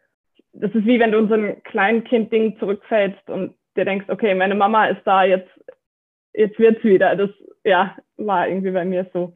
[0.52, 4.56] das ist wie wenn du in so ein Kleinkind-Ding zurückfällst und dir denkst, okay, meine
[4.56, 5.50] Mama ist da, jetzt,
[6.34, 7.15] jetzt wird's wieder.
[7.15, 7.30] Das,
[7.63, 9.34] ja, war irgendwie bei mir so.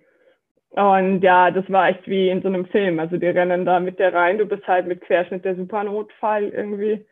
[0.72, 3.00] Und ja, das war echt wie in so einem Film.
[3.00, 7.06] Also die rennen da mit dir rein, du bist halt mit Querschnitt der Supernotfall irgendwie.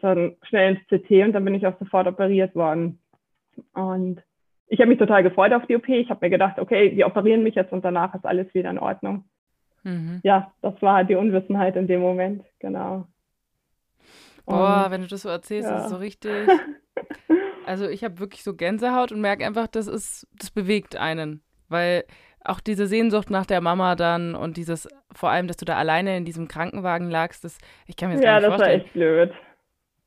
[0.00, 2.98] Dann schnell ins CT und dann bin ich auch sofort operiert worden.
[3.74, 4.22] Und
[4.66, 5.88] ich habe mich total gefreut auf die OP.
[5.88, 8.78] Ich habe mir gedacht, okay, die operieren mich jetzt und danach ist alles wieder in
[8.78, 9.24] Ordnung.
[9.86, 10.20] Mhm.
[10.24, 13.06] Ja, das war die Unwissenheit in dem Moment, genau.
[14.44, 15.78] Boah, wenn du das so erzählst, ja.
[15.78, 16.32] ist es so richtig.
[17.66, 21.42] Also ich habe wirklich so Gänsehaut und merke einfach, das ist, das bewegt einen.
[21.68, 22.04] Weil
[22.44, 26.16] auch diese Sehnsucht nach der Mama dann und dieses, vor allem, dass du da alleine
[26.16, 28.70] in diesem Krankenwagen lagst, das, ich kann mir das ja, gar nicht vorstellen.
[28.70, 29.32] Ja, das war echt blöd.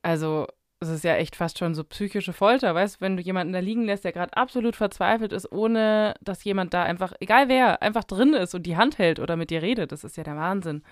[0.04, 0.48] Also,
[0.82, 3.60] es ist ja echt fast schon so psychische Folter, weißt du, wenn du jemanden da
[3.60, 8.06] liegen lässt, der gerade absolut verzweifelt ist, ohne dass jemand da einfach, egal wer, einfach
[8.06, 10.84] drin ist und die Hand hält oder mit dir redet, das ist ja der Wahnsinn.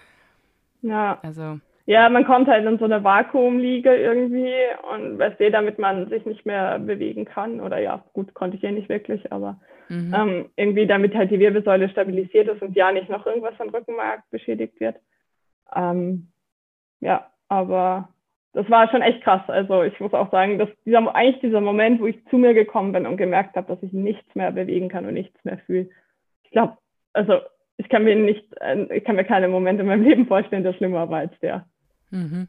[0.82, 1.20] Ja.
[1.24, 1.60] Also.
[1.86, 4.52] Ja, man kommt halt in so eine Vakuumliege irgendwie
[4.94, 7.62] und weißt du, damit man sich nicht mehr bewegen kann.
[7.62, 10.14] Oder ja, gut, konnte ich ja nicht wirklich, aber mhm.
[10.14, 14.24] ähm, irgendwie damit halt die Wirbelsäule stabilisiert ist und ja nicht noch irgendwas am Rückenmark
[14.32, 14.98] beschädigt wird.
[15.74, 16.28] Ähm,
[17.00, 18.10] ja, aber
[18.58, 19.44] das war schon echt krass.
[19.50, 22.92] Also ich muss auch sagen, dass dieser eigentlich dieser Moment, wo ich zu mir gekommen
[22.92, 25.90] bin und gemerkt habe, dass ich nichts mehr bewegen kann und nichts mehr fühle.
[26.42, 26.76] Ich glaube,
[27.14, 27.42] also
[27.78, 30.74] ich kann mir nicht, äh, ich kann mir keinen Moment in meinem Leben vorstellen, der
[30.74, 31.68] schlimmer war als der.
[32.10, 32.48] Mhm.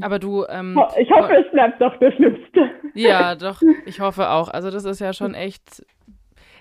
[0.00, 0.44] Aber du.
[0.48, 2.70] Ähm, ich hoffe, es bleibt doch der Schlimmste.
[2.94, 4.48] Ja, doch, ich hoffe auch.
[4.48, 5.84] Also, das ist ja schon echt.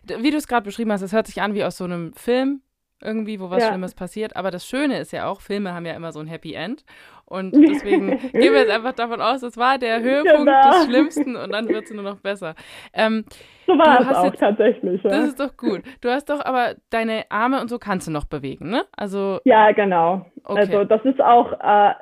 [0.06, 2.62] Wie du es gerade beschrieben hast, es hört sich an wie aus so einem Film,
[3.00, 3.70] irgendwie, wo was ja.
[3.70, 4.36] Schlimmes passiert.
[4.36, 6.84] Aber das Schöne ist ja auch, Filme haben ja immer so ein Happy End.
[7.32, 10.72] Und deswegen gehen wir jetzt einfach davon aus, es war der Höhepunkt genau.
[10.72, 12.56] des Schlimmsten und dann wird es nur noch besser.
[12.94, 13.26] Ähm,
[13.66, 15.02] so war es auch jetzt, tatsächlich.
[15.04, 15.10] Ja.
[15.10, 15.82] Das ist doch gut.
[16.02, 18.84] Du hast doch aber deine Arme und so kannst du noch bewegen, ne?
[18.96, 19.40] Also.
[19.46, 20.26] Ja, genau.
[20.44, 20.60] Okay.
[20.60, 21.54] Also das ist auch.
[21.60, 21.94] Äh,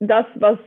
[0.00, 0.58] das, was,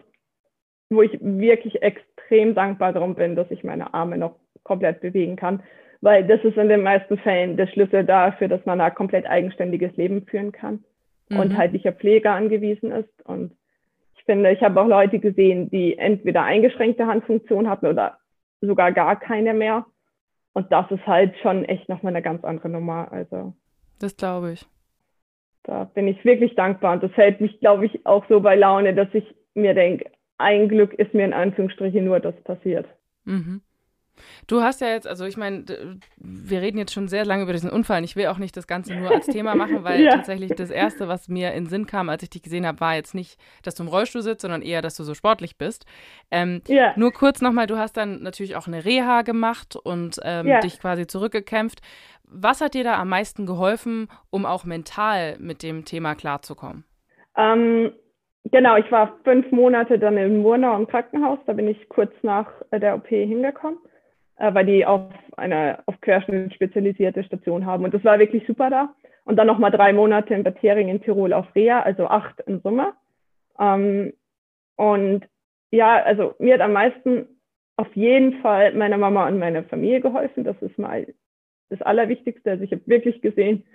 [0.90, 5.64] wo ich wirklich extrem dankbar darum bin, dass ich meine Arme noch komplett bewegen kann,
[6.02, 9.96] weil das ist in den meisten Fällen der Schlüssel dafür, dass man ein komplett eigenständiges
[9.98, 10.84] Leben führen kann
[11.30, 11.40] mhm.
[11.40, 13.26] und halt nicht auf Pflege angewiesen ist.
[13.26, 13.56] Und
[14.20, 18.18] ich finde, ich habe auch Leute gesehen, die entweder eingeschränkte Handfunktion hatten oder
[18.62, 19.86] sogar gar keine mehr.
[20.54, 23.12] Und das ist halt schon echt nochmal eine ganz andere Nummer.
[23.12, 23.54] Also.
[24.00, 24.66] Das glaube ich.
[25.64, 28.94] Da bin ich wirklich dankbar und das hält mich, glaube ich, auch so bei Laune,
[28.94, 32.88] dass ich mir denke, ein Glück ist mir in Anführungsstrichen nur das passiert.
[33.26, 33.62] Mhm.
[34.48, 35.66] Du hast ja jetzt, also ich meine,
[36.18, 38.00] wir reden jetzt schon sehr lange über diesen Unfall.
[38.00, 40.12] Und ich will auch nicht das Ganze nur als Thema machen, weil ja.
[40.12, 42.96] tatsächlich das Erste, was mir in den Sinn kam, als ich dich gesehen habe, war
[42.96, 45.86] jetzt nicht, dass du im Rollstuhl sitzt, sondern eher, dass du so sportlich bist.
[46.32, 46.94] Ähm, ja.
[46.96, 50.60] Nur kurz nochmal, du hast dann natürlich auch eine Reha gemacht und ähm, ja.
[50.60, 51.80] dich quasi zurückgekämpft.
[52.24, 56.84] Was hat dir da am meisten geholfen, um auch mental mit dem Thema klarzukommen?
[57.36, 57.92] Ähm,
[58.52, 61.40] genau, ich war fünf Monate dann in Murnau im Krankenhaus.
[61.48, 63.80] Da bin ich kurz nach der OP hingekommen,
[64.40, 65.02] äh, weil die auf
[65.38, 67.84] eine auf Querschnitt spezialisierte Station haben.
[67.84, 68.94] Und das war wirklich super da.
[69.26, 72.62] Und dann nochmal drei Monate in Bad Hering in Tirol auf Reha, also acht im
[72.62, 72.94] Sommer.
[73.60, 74.14] Ähm,
[74.76, 75.26] und
[75.72, 77.28] ja, also mir hat am meisten
[77.76, 80.44] auf jeden Fall meine Mama und meine Familie geholfen.
[80.44, 81.06] Das ist mal
[81.70, 82.52] das Allerwichtigste.
[82.52, 83.66] Also ich habe wirklich gesehen,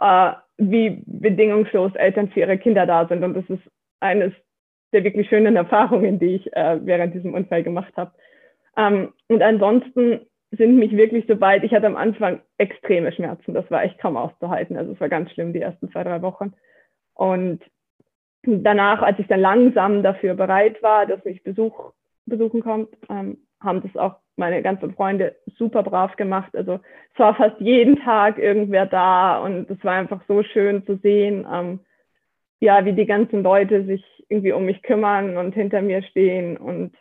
[0.00, 3.22] äh, wie bedingungslos Eltern für ihre Kinder da sind.
[3.22, 3.62] Und das ist
[4.00, 4.32] eines
[4.92, 8.12] der wirklich schönen Erfahrungen, die ich äh, während diesem Unfall gemacht habe.
[8.76, 13.54] Ähm, und ansonsten sind mich wirklich so weit, ich hatte am Anfang extreme Schmerzen.
[13.54, 14.76] Das war echt kaum auszuhalten.
[14.76, 16.52] Also es war ganz schlimm die ersten zwei, drei Wochen.
[17.14, 17.60] Und
[18.42, 21.92] danach, als ich dann langsam dafür bereit war, dass mich Besuch
[22.26, 26.54] besuchen kommt, ähm, haben das auch meine ganzen Freunde super brav gemacht.
[26.54, 26.80] Also
[27.12, 31.46] es war fast jeden Tag irgendwer da und es war einfach so schön zu sehen,
[31.50, 31.80] ähm,
[32.60, 36.56] ja, wie die ganzen Leute sich irgendwie um mich kümmern und hinter mir stehen.
[36.56, 36.94] Und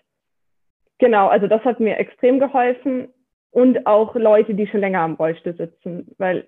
[1.04, 3.10] genau, also das hat mir extrem geholfen.
[3.52, 6.48] Und auch Leute, die schon länger am Rollstuhl sitzen, weil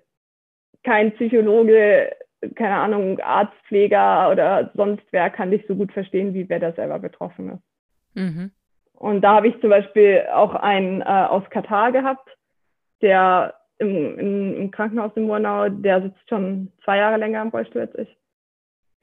[0.82, 2.10] kein Psychologe,
[2.56, 6.98] keine Ahnung, Arztpfleger oder sonst wer kann dich so gut verstehen, wie wer da selber
[6.98, 7.62] betroffen ist.
[8.14, 8.50] Mhm.
[8.94, 12.28] Und da habe ich zum Beispiel auch einen äh, aus Katar gehabt,
[13.02, 17.82] der im, im, im Krankenhaus in Murnau, der sitzt schon zwei Jahre länger am Rollstuhl
[17.82, 18.16] als ich.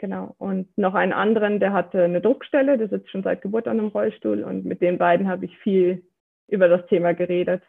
[0.04, 0.36] Genau.
[0.38, 3.88] Und noch einen anderen, der hatte eine Druckstelle, der sitzt schon seit Geburt an einem
[3.88, 4.44] Rollstuhl.
[4.44, 6.04] Und mit den beiden habe ich viel
[6.50, 7.64] über das Thema geredet.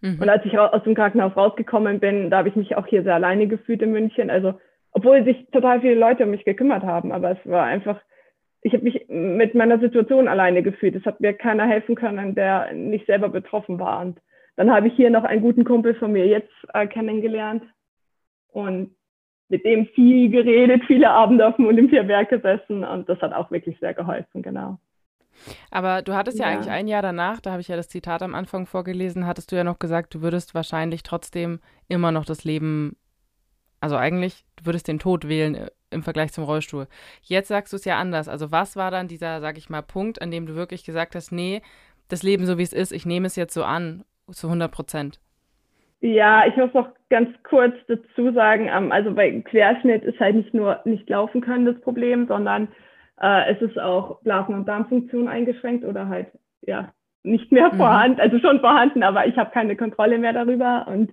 [0.00, 0.22] Mhm.
[0.22, 3.14] Und als ich aus dem Krankenhaus rausgekommen bin, da habe ich mich auch hier sehr
[3.14, 4.30] alleine gefühlt in München.
[4.30, 4.58] Also,
[4.92, 8.00] obwohl sich total viele Leute um mich gekümmert haben, aber es war einfach
[8.62, 10.94] ich habe mich mit meiner Situation alleine gefühlt.
[10.94, 14.00] Es hat mir keiner helfen können, der nicht selber betroffen war.
[14.00, 14.20] Und
[14.56, 17.62] dann habe ich hier noch einen guten Kumpel von mir jetzt äh, kennengelernt
[18.48, 18.94] und
[19.50, 23.78] mit dem viel geredet, viele Abende auf dem Olympiaberg gesessen und das hat auch wirklich
[23.80, 24.78] sehr geholfen, genau.
[25.70, 28.22] Aber du hattest ja, ja, eigentlich ein Jahr danach, da habe ich ja das Zitat
[28.22, 32.44] am Anfang vorgelesen, hattest du ja noch gesagt, du würdest wahrscheinlich trotzdem immer noch das
[32.44, 32.96] Leben,
[33.80, 36.86] also eigentlich, du würdest den Tod wählen äh, im Vergleich zum Rollstuhl.
[37.22, 38.28] Jetzt sagst du es ja anders.
[38.28, 41.32] Also was war dann dieser, sag ich mal, Punkt, an dem du wirklich gesagt hast,
[41.32, 41.62] nee,
[42.08, 45.20] das Leben so wie es ist, ich nehme es jetzt so an, zu 100 Prozent?
[46.00, 50.54] Ja, ich muss noch ganz kurz dazu sagen, ähm, also bei Querschnitt ist halt nicht
[50.54, 52.68] nur nicht laufen können das Problem, sondern
[53.20, 56.28] äh, es ist auch Blasen- und Darmfunktion eingeschränkt oder halt
[56.62, 57.76] ja nicht mehr mhm.
[57.76, 61.12] vorhanden, also schon vorhanden, aber ich habe keine Kontrolle mehr darüber und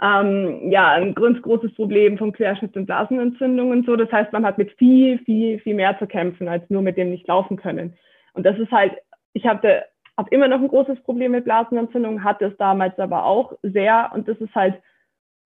[0.00, 3.96] ähm, ja, ein ganz großes Problem vom Querschnitt sind Blasenentzündungen so.
[3.96, 7.10] Das heißt, man hat mit viel, viel, viel mehr zu kämpfen, als nur mit dem
[7.10, 7.96] nicht laufen können.
[8.32, 8.92] Und das ist halt,
[9.32, 9.84] ich hatte
[10.18, 14.10] habe immer noch ein großes Problem mit Blasenentzündungen, hatte es damals aber auch sehr.
[14.12, 14.74] Und das ist halt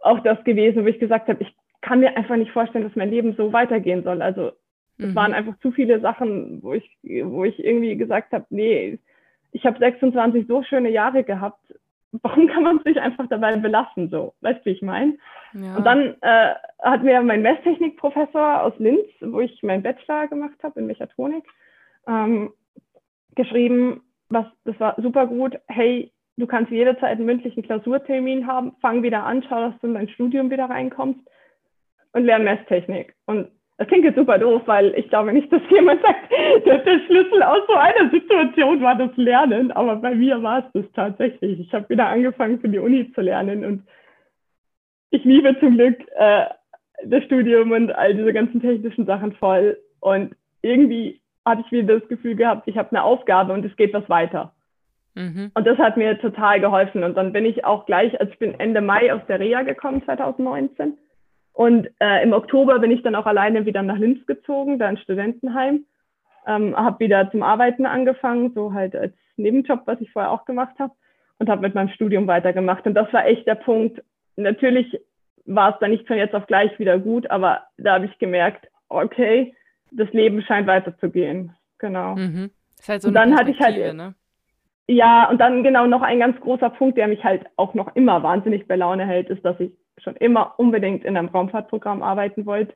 [0.00, 3.10] auch das gewesen, wo ich gesagt habe, ich kann mir einfach nicht vorstellen, dass mein
[3.10, 4.20] Leben so weitergehen soll.
[4.20, 4.52] Also
[4.98, 5.14] es mhm.
[5.14, 8.98] waren einfach zu viele Sachen, wo ich, wo ich irgendwie gesagt habe, nee,
[9.52, 11.60] ich habe 26 so schöne Jahre gehabt
[12.20, 14.10] warum kann man sich einfach dabei belassen?
[14.10, 15.16] So, weißt du, wie ich meine?
[15.54, 15.76] Ja.
[15.76, 20.80] Und dann äh, hat mir mein Messtechnikprofessor aus Linz, wo ich meinen Bachelor gemacht habe
[20.80, 21.44] in Mechatronik,
[22.06, 22.52] ähm,
[23.34, 25.58] geschrieben, was, das war super gut.
[25.68, 29.94] Hey, du kannst jederzeit einen mündlichen Klausurtermin haben, fang wieder an, schau, dass du in
[29.94, 31.20] dein Studium wieder reinkommst
[32.12, 33.14] und lern Messtechnik.
[33.26, 36.30] Und das klingt jetzt super doof, weil ich glaube nicht, dass jemand sagt,
[36.66, 39.72] dass der Schlüssel aus so einer Situation war das Lernen.
[39.72, 41.60] Aber bei mir war es das tatsächlich.
[41.60, 43.84] Ich habe wieder angefangen, für die Uni zu lernen und
[45.10, 46.46] ich liebe zum Glück äh,
[47.04, 49.78] das Studium und all diese ganzen technischen Sachen voll.
[50.00, 53.92] Und irgendwie hatte ich wieder das Gefühl gehabt, ich habe eine Aufgabe und es geht
[53.92, 54.52] was weiter.
[55.14, 55.50] Mhm.
[55.54, 57.04] Und das hat mir total geholfen.
[57.04, 60.02] Und dann bin ich auch gleich, also ich bin Ende Mai aus der Reha gekommen,
[60.04, 60.96] 2019
[61.52, 65.02] und äh, im Oktober bin ich dann auch alleine wieder nach Linz gezogen, da ins
[65.02, 65.84] Studentenheim.
[66.46, 70.76] Ähm, habe wieder zum Arbeiten angefangen, so halt als Nebenjob, was ich vorher auch gemacht
[70.78, 70.92] habe.
[71.38, 72.86] Und habe mit meinem Studium weitergemacht.
[72.86, 74.02] Und das war echt der Punkt.
[74.36, 74.98] Natürlich
[75.44, 78.68] war es dann nicht von jetzt auf gleich wieder gut, aber da habe ich gemerkt,
[78.88, 79.54] okay,
[79.92, 81.54] das Leben scheint weiterzugehen.
[81.78, 82.16] Genau.
[82.16, 82.50] Mhm.
[82.76, 84.14] Das ist halt so und dann hatte ich halt, ne?
[84.88, 88.22] ja, und dann genau noch ein ganz großer Punkt, der mich halt auch noch immer
[88.22, 92.74] wahnsinnig bei Laune hält, ist, dass ich schon immer unbedingt in einem Raumfahrtprogramm arbeiten wollte.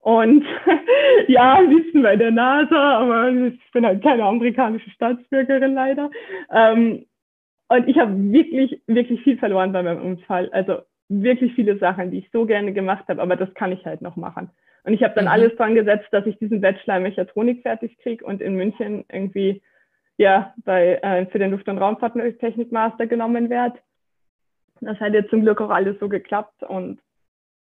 [0.00, 0.44] Und
[1.28, 6.10] ja, am liebsten bei der NASA, aber ich bin halt keine amerikanische Staatsbürgerin leider.
[6.50, 7.06] Ähm,
[7.68, 10.50] und ich habe wirklich, wirklich viel verloren bei meinem Unfall.
[10.52, 14.02] Also wirklich viele Sachen, die ich so gerne gemacht habe, aber das kann ich halt
[14.02, 14.50] noch machen.
[14.84, 15.30] Und ich habe dann mhm.
[15.30, 19.62] alles dran gesetzt, dass ich diesen Bachelor in Mechatronik fertig kriege und in München irgendwie
[20.16, 23.78] ja bei äh, für den Luft- und Raumfahrttechnik Master genommen werde.
[24.80, 27.00] Das hat jetzt zum Glück auch alles so geklappt und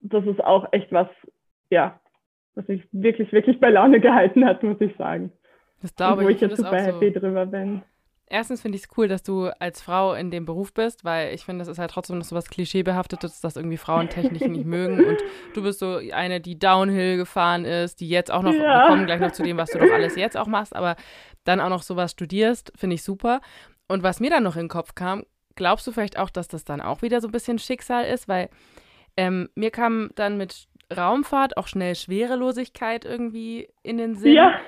[0.01, 1.09] das ist auch echt was,
[1.71, 1.99] ja,
[2.55, 5.33] was mich wirklich, wirklich bei Laune gehalten hat, muss ich sagen.
[5.81, 6.29] Das glaube ich.
[6.29, 7.21] Wo ich jetzt super happy so.
[7.21, 7.83] drüber bin.
[8.31, 11.45] Erstens finde ich es cool, dass du als Frau in dem Beruf bist, weil ich
[11.45, 15.05] finde, das ist halt trotzdem noch so was Klischeebehaftetes, dass irgendwie Frauen Technik nicht mögen.
[15.05, 15.19] Und
[15.55, 18.61] du bist so eine, die Downhill gefahren ist, die jetzt auch noch, ja.
[18.61, 20.97] wir kommen gleich noch zu dem, was du doch alles jetzt auch machst, aber
[21.45, 23.41] dann auch noch sowas studierst, finde ich super.
[23.89, 26.65] Und was mir dann noch in den Kopf kam, glaubst du vielleicht auch, dass das
[26.65, 28.29] dann auch wieder so ein bisschen Schicksal ist?
[28.29, 28.51] Weil
[29.17, 34.35] ähm, mir kam dann mit Raumfahrt auch schnell Schwerelosigkeit irgendwie in den Sinn.
[34.35, 34.61] Ja.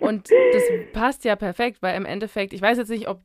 [0.00, 3.20] Und das passt ja perfekt, weil im Endeffekt, ich weiß jetzt nicht, ob,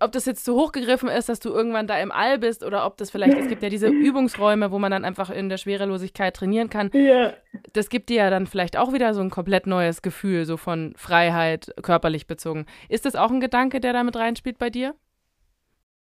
[0.00, 2.86] ob das jetzt zu hoch gegriffen ist, dass du irgendwann da im All bist oder
[2.86, 6.34] ob das vielleicht, es gibt ja diese Übungsräume, wo man dann einfach in der Schwerelosigkeit
[6.34, 6.90] trainieren kann.
[6.92, 7.32] Ja.
[7.72, 10.94] das gibt dir ja dann vielleicht auch wieder so ein komplett neues Gefühl, so von
[10.96, 12.66] Freiheit, körperlich bezogen.
[12.88, 14.94] Ist das auch ein Gedanke, der da mit reinspielt bei dir?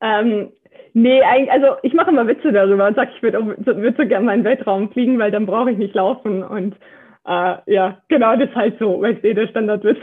[0.02, 0.52] Ähm,
[0.94, 4.26] nee, eigentlich, also ich mache immer Witze darüber und sage, ich würde würd so gerne
[4.26, 6.44] mal in den Weltraum fliegen, weil dann brauche ich nicht laufen.
[6.44, 6.76] Und
[7.28, 10.00] äh, ja, genau, das ist halt so, weil ich sehe, der Standardwitz.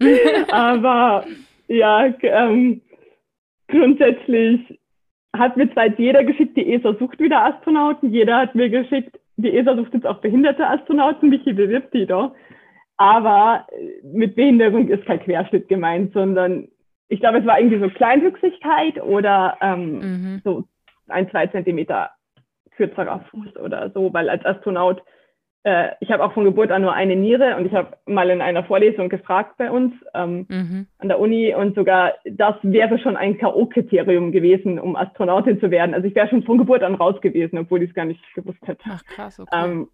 [0.50, 1.24] Aber
[1.68, 2.80] ja, ähm,
[3.68, 4.80] grundsätzlich
[5.34, 9.18] hat mir zwar jetzt jeder geschickt, die ESA sucht wieder Astronauten, jeder hat mir geschickt,
[9.36, 12.34] die ESA sucht jetzt auch behinderte Astronauten, Michi bewirbt die doch.
[12.96, 13.66] Aber
[14.02, 16.68] mit Behinderung ist kein Querschnitt gemeint, sondern
[17.08, 20.40] ich glaube, es war irgendwie so Kleinwüchsigkeit oder ähm, mhm.
[20.44, 20.64] so
[21.08, 22.10] ein, zwei Zentimeter
[22.76, 25.02] kürzerer Fuß oder so, weil als Astronaut
[25.64, 28.40] äh, ich habe auch von Geburt an nur eine Niere und ich habe mal in
[28.40, 30.86] einer Vorlesung gefragt bei uns ähm, mhm.
[30.98, 35.94] an der Uni und sogar das wäre schon ein K.O.-Kriterium gewesen, um Astronautin zu werden.
[35.94, 38.60] Also ich wäre schon von Geburt an raus gewesen, obwohl ich es gar nicht gewusst
[38.66, 38.82] hätte.
[38.88, 39.64] Ach krass, okay.
[39.64, 39.88] Ähm,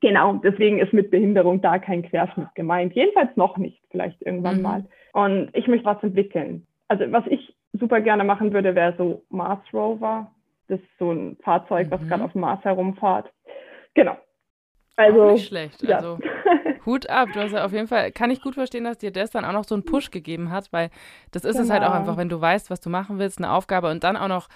[0.00, 2.94] genau, deswegen ist mit Behinderung da kein Querschnitt gemeint.
[2.94, 4.62] Jedenfalls noch nicht, vielleicht irgendwann mhm.
[4.62, 4.84] mal.
[5.12, 6.66] Und ich möchte was entwickeln.
[6.88, 10.30] Also was ich super gerne machen würde, wäre so Mars Rover.
[10.68, 12.08] Das ist so ein Fahrzeug, was mhm.
[12.08, 13.32] gerade auf dem Mars herumfahrt.
[13.94, 14.16] Genau,
[14.96, 15.82] also, auch nicht schlecht.
[15.82, 15.96] Ja.
[15.96, 16.18] Also
[16.86, 17.28] Hut ab.
[17.32, 19.52] Du hast ja auf jeden Fall, kann ich gut verstehen, dass dir das dann auch
[19.52, 20.90] noch so einen Push gegeben hat, weil
[21.32, 21.64] das ist genau.
[21.64, 22.00] es halt auch genau.
[22.00, 24.48] einfach, wenn du weißt, was du machen willst, eine Aufgabe und dann auch noch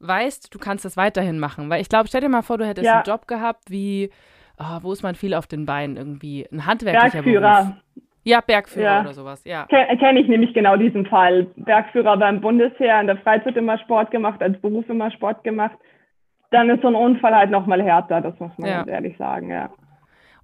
[0.00, 1.70] weißt, du kannst das weiterhin machen.
[1.70, 2.94] Weil ich glaube, stell dir mal vor, du hättest ja.
[2.94, 4.10] einen Job gehabt wie,
[4.58, 6.46] oh, wo ist man viel auf den Beinen irgendwie?
[6.52, 7.62] Ein handwerklicher Bergführer.
[7.62, 8.04] Beruf.
[8.26, 9.00] Ja, Bergführer ja.
[9.02, 9.66] oder sowas, ja.
[9.66, 11.46] Kenne kenn ich nämlich genau diesen Fall.
[11.56, 15.76] Bergführer beim Bundesheer, in der Freizeit immer Sport gemacht, als Beruf immer Sport gemacht
[16.54, 18.86] dann ist so ein Unfall halt nochmal härter, das muss man ja.
[18.86, 19.70] ehrlich sagen, ja.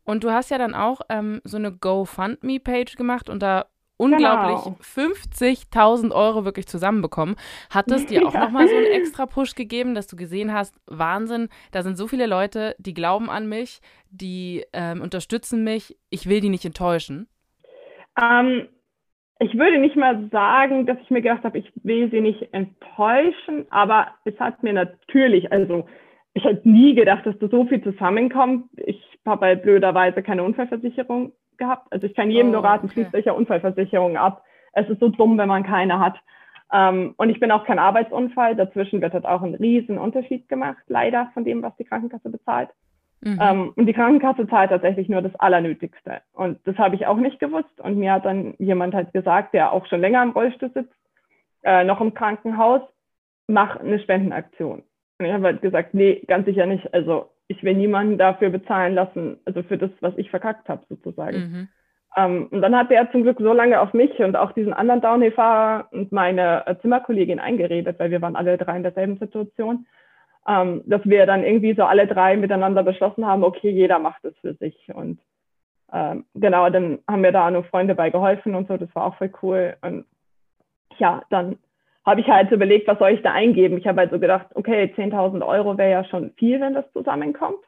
[0.05, 4.79] Und du hast ja dann auch ähm, so eine GoFundMe-Page gemacht und da unglaublich genau.
[4.81, 7.37] 50.000 Euro wirklich zusammenbekommen.
[7.69, 8.41] Hat es dir auch ja.
[8.41, 12.27] nochmal so einen extra Push gegeben, dass du gesehen hast, Wahnsinn, da sind so viele
[12.27, 17.29] Leute, die glauben an mich, die ähm, unterstützen mich, ich will die nicht enttäuschen?
[18.21, 18.69] Ähm,
[19.41, 23.67] ich würde nicht mal sagen, dass ich mir gedacht habe, ich will sie nicht enttäuschen,
[23.71, 25.87] aber es hat mir natürlich, also
[26.35, 28.67] ich hätte nie gedacht, dass da so viel zusammenkommt.
[28.77, 31.91] Ich habe halt blöderweise keine Unfallversicherung gehabt.
[31.91, 32.95] Also ich kann jedem oh, nur raten, okay.
[32.95, 34.45] schließt euch ja Unfallversicherung ab.
[34.75, 36.19] Es ist so dumm, wenn man keine hat.
[36.73, 38.57] Ähm, und ich bin auch kein Arbeitsunfall.
[38.57, 42.69] Dazwischen wird halt auch ein riesen Unterschied gemacht, leider von dem, was die Krankenkasse bezahlt.
[43.23, 43.39] Mhm.
[43.41, 46.23] Ähm, und die Krankenkasse zahlt tatsächlich nur das Allernötigste.
[46.33, 47.81] Und das habe ich auch nicht gewusst.
[47.81, 50.95] Und mir hat dann jemand halt gesagt, der auch schon länger im Rollstuhl sitzt,
[51.63, 52.83] äh, noch im Krankenhaus,
[53.47, 54.83] mach eine Spendenaktion.
[55.19, 56.95] Und ich habe halt gesagt, nee, ganz sicher nicht.
[56.95, 61.37] Also ich will niemanden dafür bezahlen lassen, also für das, was ich verkackt habe, sozusagen.
[61.37, 61.69] Mhm.
[62.17, 65.01] Ähm, und dann hat er zum Glück so lange auf mich und auch diesen anderen
[65.01, 69.87] Downhill-Fahrer und meine äh, Zimmerkollegin eingeredet, weil wir waren alle drei in derselben Situation
[70.49, 74.37] ähm, dass wir dann irgendwie so alle drei miteinander beschlossen haben, okay, jeder macht es
[74.39, 74.77] für sich.
[74.95, 75.21] Und
[75.93, 79.17] ähm, genau, dann haben mir da nur Freunde bei geholfen und so, das war auch
[79.17, 79.77] voll cool.
[79.83, 80.07] Und
[80.99, 81.59] ja, dann
[82.05, 83.79] habe ich halt überlegt, was soll ich da eingeben?
[83.79, 87.59] Ich habe halt so gedacht, okay, 10.000 Euro wäre ja schon viel, wenn das zusammenkommt.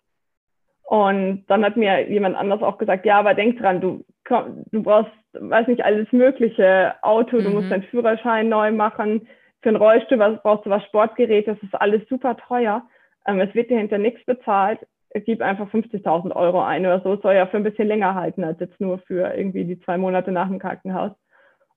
[0.85, 5.12] Und dann hat mir jemand anders auch gesagt, ja, aber denk dran, du, du brauchst,
[5.32, 7.54] weiß nicht, alles mögliche, Auto, du mhm.
[7.54, 9.26] musst deinen Führerschein neu machen,
[9.62, 12.83] für einen Rollstuhl was, brauchst du was Sportgerät, das ist alles super teuer.
[13.27, 14.81] Ähm, es wird dir hinter nichts bezahlt.
[15.25, 17.14] Gib einfach 50.000 Euro ein oder so.
[17.14, 19.98] Es soll ja für ein bisschen länger halten als jetzt nur für irgendwie die zwei
[19.98, 21.12] Monate nach dem Krankenhaus.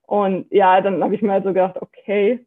[0.04, 2.46] Und ja, dann habe ich mir so gedacht, okay,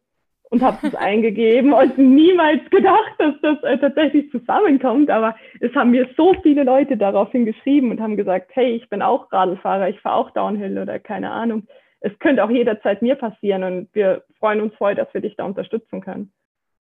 [0.51, 5.11] und habe es eingegeben und niemals gedacht, dass das äh, tatsächlich zusammenkommt.
[5.11, 9.03] Aber es haben mir so viele Leute daraufhin geschrieben und haben gesagt, hey, ich bin
[9.03, 11.69] auch Radlfahrer, ich fahre auch Downhill oder keine Ahnung
[12.01, 15.45] es könnte auch jederzeit mir passieren und wir freuen uns voll, dass wir dich da
[15.45, 16.33] unterstützen können.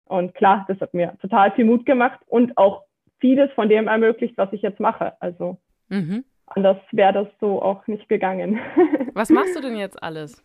[0.05, 2.83] Und klar, das hat mir total viel Mut gemacht und auch
[3.19, 5.13] vieles von dem ermöglicht, was ich jetzt mache.
[5.19, 5.57] Also
[5.89, 6.23] mhm.
[6.45, 8.59] anders wäre das so auch nicht gegangen.
[9.13, 10.43] Was machst du denn jetzt alles?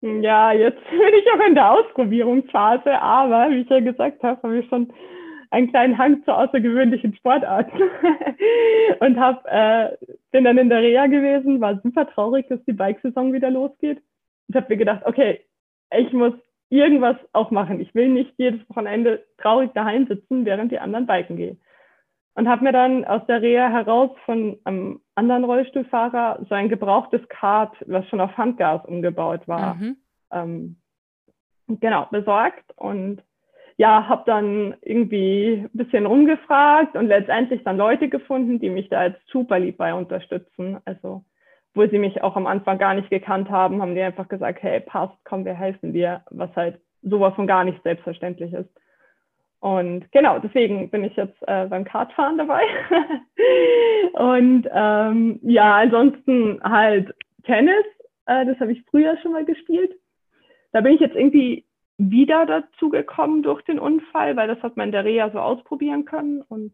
[0.00, 4.58] Ja, jetzt bin ich auch in der Ausprobierungsphase, aber wie ich ja gesagt habe, habe
[4.58, 4.92] ich schon
[5.50, 7.82] einen kleinen Hang zu außergewöhnlichen Sportarten
[9.00, 9.96] und hab, äh,
[10.30, 14.00] bin dann in der Reha gewesen, war super traurig, dass die Bikesaison wieder losgeht.
[14.48, 15.40] Ich habe mir gedacht, okay,
[15.96, 16.34] ich muss
[16.68, 17.80] irgendwas auch machen.
[17.80, 21.60] Ich will nicht jedes Wochenende traurig daheim sitzen, während die anderen biken gehen.
[22.34, 27.28] Und habe mir dann aus der Reha heraus von einem anderen Rollstuhlfahrer so ein gebrauchtes
[27.28, 29.96] Kart, was schon auf Handgas umgebaut war, mhm.
[30.30, 30.76] ähm,
[31.66, 33.20] genau, besorgt und
[33.80, 39.06] ja, habe dann irgendwie ein bisschen rumgefragt und letztendlich dann Leute gefunden, die mich da
[39.06, 40.76] jetzt super lieb bei unterstützen.
[40.84, 41.24] Also,
[41.72, 44.80] wo sie mich auch am Anfang gar nicht gekannt haben, haben die einfach gesagt, hey,
[44.80, 48.68] passt, komm, wir helfen dir, was halt sowas von gar nicht selbstverständlich ist.
[49.60, 52.60] Und genau, deswegen bin ich jetzt äh, beim Kartfahren dabei.
[54.12, 57.14] und ähm, ja, ansonsten halt
[57.44, 57.86] Tennis,
[58.26, 59.92] äh, das habe ich früher schon mal gespielt.
[60.72, 61.64] Da bin ich jetzt irgendwie
[62.00, 66.06] wieder dazu gekommen durch den Unfall, weil das hat man in der Reha so ausprobieren
[66.06, 66.40] können.
[66.42, 66.72] Und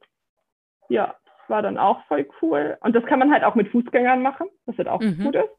[0.89, 2.79] ja, das war dann auch voll cool.
[2.81, 5.25] Und das kann man halt auch mit Fußgängern machen, was halt auch mhm.
[5.25, 5.51] gut ist.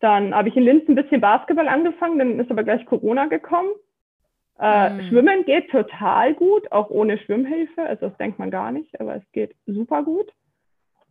[0.00, 3.70] Dann habe ich in Linz ein bisschen Basketball angefangen, dann ist aber gleich Corona gekommen.
[4.58, 5.08] Äh, mhm.
[5.08, 7.82] Schwimmen geht total gut, auch ohne Schwimmhilfe.
[7.82, 10.30] Also das denkt man gar nicht, aber es geht super gut.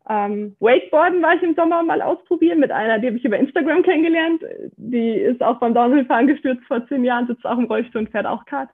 [0.10, 3.84] Ähm, Wakeboarden war ich im Sommer mal ausprobieren mit einer, die habe ich über Instagram
[3.84, 4.42] kennengelernt.
[4.76, 8.26] Die ist auch beim Downhillfahren gestürzt vor zehn Jahren, sitzt auch im Rollstuhl und fährt
[8.26, 8.70] auch Kart.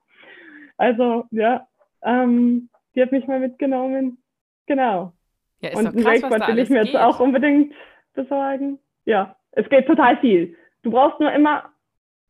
[0.78, 1.68] Also ja,
[2.04, 4.18] ähm, die hat mich mal mitgenommen.
[4.66, 5.12] Genau.
[5.60, 6.94] Ja, und ein Wakeboard will ich mir geht.
[6.94, 7.74] jetzt auch unbedingt
[8.14, 8.80] besorgen.
[9.04, 10.56] Ja, es geht total viel.
[10.84, 11.66] Du brauchst nur immer,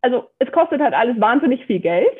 [0.01, 2.17] also es kostet halt alles wahnsinnig viel Geld.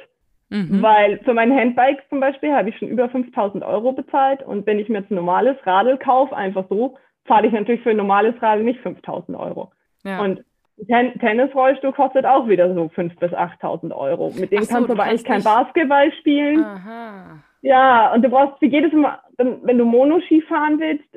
[0.50, 0.82] Mhm.
[0.82, 4.80] Weil für mein Handbike zum Beispiel habe ich schon über 5000 Euro bezahlt und wenn
[4.80, 8.40] ich mir jetzt ein normales Radl kaufe, einfach so, zahle ich natürlich für ein normales
[8.42, 9.72] Radl nicht 5000 Euro.
[10.04, 10.22] Ja.
[10.22, 10.44] Und
[10.88, 14.34] Ten Tennisrollstuhl kostet auch wieder so 5.000 bis 8.000 Euro.
[14.38, 16.64] Mit dem so, kannst du aber eigentlich kein Basketball spielen.
[16.64, 17.40] Aha.
[17.62, 21.08] Ja, und du brauchst für jedes Mal, wenn du Monoski fahren willst,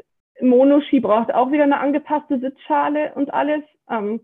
[0.40, 3.62] Monoski braucht auch wieder eine angepasste Sitzschale und alles.
[3.90, 4.20] Ähm,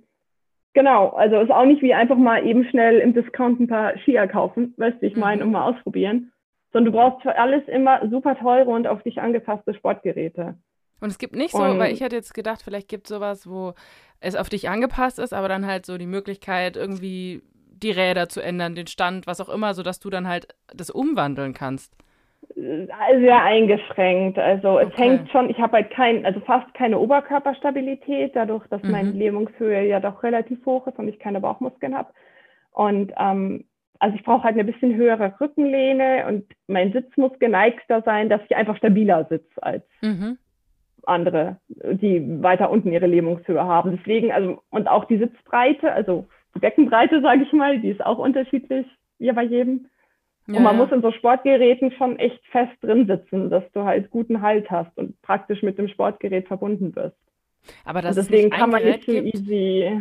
[0.74, 4.26] Genau, also ist auch nicht wie einfach mal eben schnell im Discount ein paar Skier
[4.26, 5.48] kaufen, weißt du, ich meine, mhm.
[5.48, 6.32] und mal ausprobieren.
[6.72, 10.56] Sondern du brauchst für alles immer super teure und auf dich angepasste Sportgeräte.
[11.00, 13.48] Und es gibt nicht so, und, weil ich hätte jetzt gedacht, vielleicht gibt es sowas,
[13.48, 13.74] wo
[14.18, 18.40] es auf dich angepasst ist, aber dann halt so die Möglichkeit, irgendwie die Räder zu
[18.40, 21.94] ändern, den Stand, was auch immer, sodass du dann halt das umwandeln kannst
[22.54, 24.38] sehr eingeschränkt.
[24.38, 25.02] Also es okay.
[25.02, 28.90] hängt schon, ich habe halt kein, also fast keine Oberkörperstabilität, dadurch, dass mhm.
[28.90, 32.10] meine Lähmungshöhe ja doch relativ hoch ist und ich keine Bauchmuskeln habe.
[32.72, 33.64] Und ähm,
[33.98, 38.42] also ich brauche halt eine bisschen höhere Rückenlehne und mein Sitz muss geneigter sein, dass
[38.44, 40.38] ich einfach stabiler sitze als mhm.
[41.04, 43.96] andere, die weiter unten ihre Lähmungshöhe haben.
[43.96, 48.18] Deswegen, also, und auch die Sitzbreite, also die Beckenbreite, sage ich mal, die ist auch
[48.18, 48.86] unterschiedlich,
[49.18, 49.86] wie bei jedem.
[50.46, 54.10] Ja, und man muss in so Sportgeräten schon echt fest drin sitzen, dass du halt
[54.10, 57.16] guten Halt hast und praktisch mit dem Sportgerät verbunden wirst.
[57.84, 60.00] Aber das deswegen kann man nicht so easy.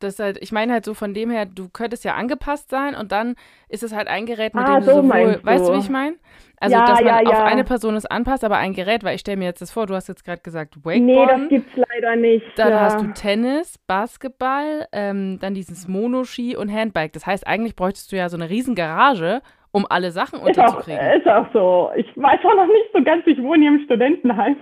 [0.00, 3.12] Das halt, ich meine halt so von dem her, du könntest ja angepasst sein und
[3.12, 3.36] dann
[3.68, 5.44] ist es halt ein Gerät, mit ah, dem du so sowohl, du.
[5.44, 6.16] weißt du, wie ich meine?
[6.58, 7.28] Also, ja, dass man ja, ja.
[7.30, 9.86] auf eine Person es anpasst, aber ein Gerät, weil ich stelle mir jetzt das vor,
[9.86, 11.00] du hast jetzt gerade gesagt Wakeboard.
[11.00, 12.46] Nee, das gibt's leider nicht.
[12.56, 17.12] Dann hast du Tennis, Basketball, ähm, dann dieses Monoski und Handbike.
[17.12, 19.42] Das heißt, eigentlich bräuchtest du ja so eine riesen Garage,
[19.74, 21.00] um alle Sachen unterzukriegen.
[21.00, 21.90] Ist auch, ist auch so.
[21.96, 24.56] Ich weiß auch noch nicht so ganz, ich wohne hier im Studentenheim.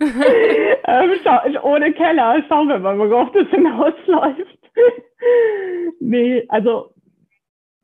[0.00, 4.58] ähm, schau, ohne Keller, schauen wir mal, worauf das hinausläuft.
[6.00, 6.92] nee, also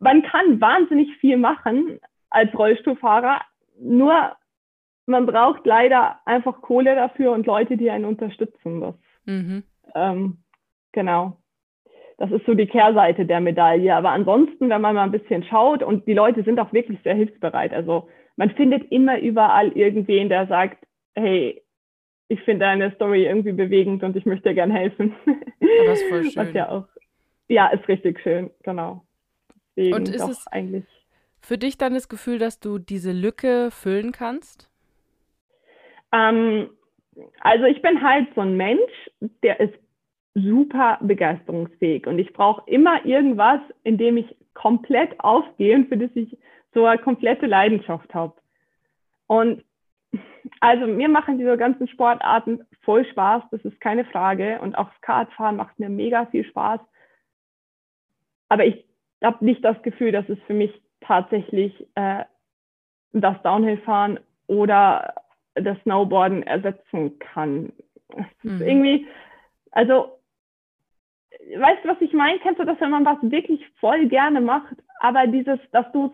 [0.00, 1.98] man kann wahnsinnig viel machen
[2.28, 3.40] als Rollstuhlfahrer,
[3.80, 4.36] nur
[5.06, 8.82] man braucht leider einfach Kohle dafür und Leute, die einen unterstützen.
[8.82, 9.62] Das, mhm.
[9.94, 10.38] ähm,
[10.92, 11.38] genau
[12.18, 13.94] das ist so die Kehrseite der Medaille.
[13.94, 17.14] Aber ansonsten, wenn man mal ein bisschen schaut und die Leute sind auch wirklich sehr
[17.14, 17.72] hilfsbereit.
[17.72, 21.62] Also man findet immer überall irgendwen, der sagt, hey,
[22.28, 25.14] ich finde deine Story irgendwie bewegend und ich möchte dir gern helfen.
[25.86, 26.36] das ist voll schön.
[26.36, 26.88] Was ja auch,
[27.48, 29.02] ja, ist richtig schön, genau.
[29.76, 30.84] Deswegen und ist es eigentlich
[31.46, 34.68] für dich dann das Gefühl, dass du diese Lücke füllen kannst?
[36.12, 36.70] Ähm,
[37.40, 39.10] also ich bin halt so ein Mensch,
[39.44, 39.74] der ist
[40.36, 46.10] super begeisterungsfähig und ich brauche immer irgendwas, in dem ich komplett aufgehe und für das
[46.14, 46.36] ich
[46.74, 48.34] so eine komplette Leidenschaft habe.
[49.26, 49.64] Und
[50.60, 54.60] also mir machen diese ganzen Sportarten voll Spaß, das ist keine Frage.
[54.60, 56.80] Und auch Kartfahren macht mir mega viel Spaß.
[58.48, 58.84] Aber ich
[59.24, 60.70] habe nicht das Gefühl, dass es für mich
[61.00, 62.24] tatsächlich äh,
[63.12, 65.14] das Downhillfahren oder
[65.54, 67.72] das Snowboarden ersetzen kann.
[68.42, 68.62] Mhm.
[68.62, 69.06] irgendwie,
[69.72, 70.16] also
[71.54, 72.38] weißt du, was ich meine?
[72.40, 76.12] Kennst du das, wenn man was wirklich voll gerne macht, aber dieses, dass du es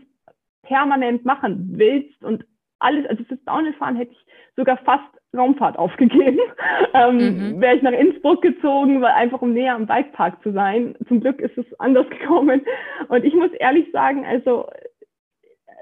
[0.63, 2.45] permanent machen willst und
[2.79, 4.27] alles, also fürs Downhillfahren hätte ich
[4.57, 5.05] sogar fast
[5.35, 6.39] Raumfahrt aufgegeben.
[6.95, 7.61] ähm, mhm.
[7.61, 10.95] Wäre ich nach Innsbruck gezogen, weil einfach um näher am Bikepark zu sein.
[11.09, 12.63] Zum Glück ist es anders gekommen.
[13.09, 15.73] Und ich muss ehrlich sagen, also äh,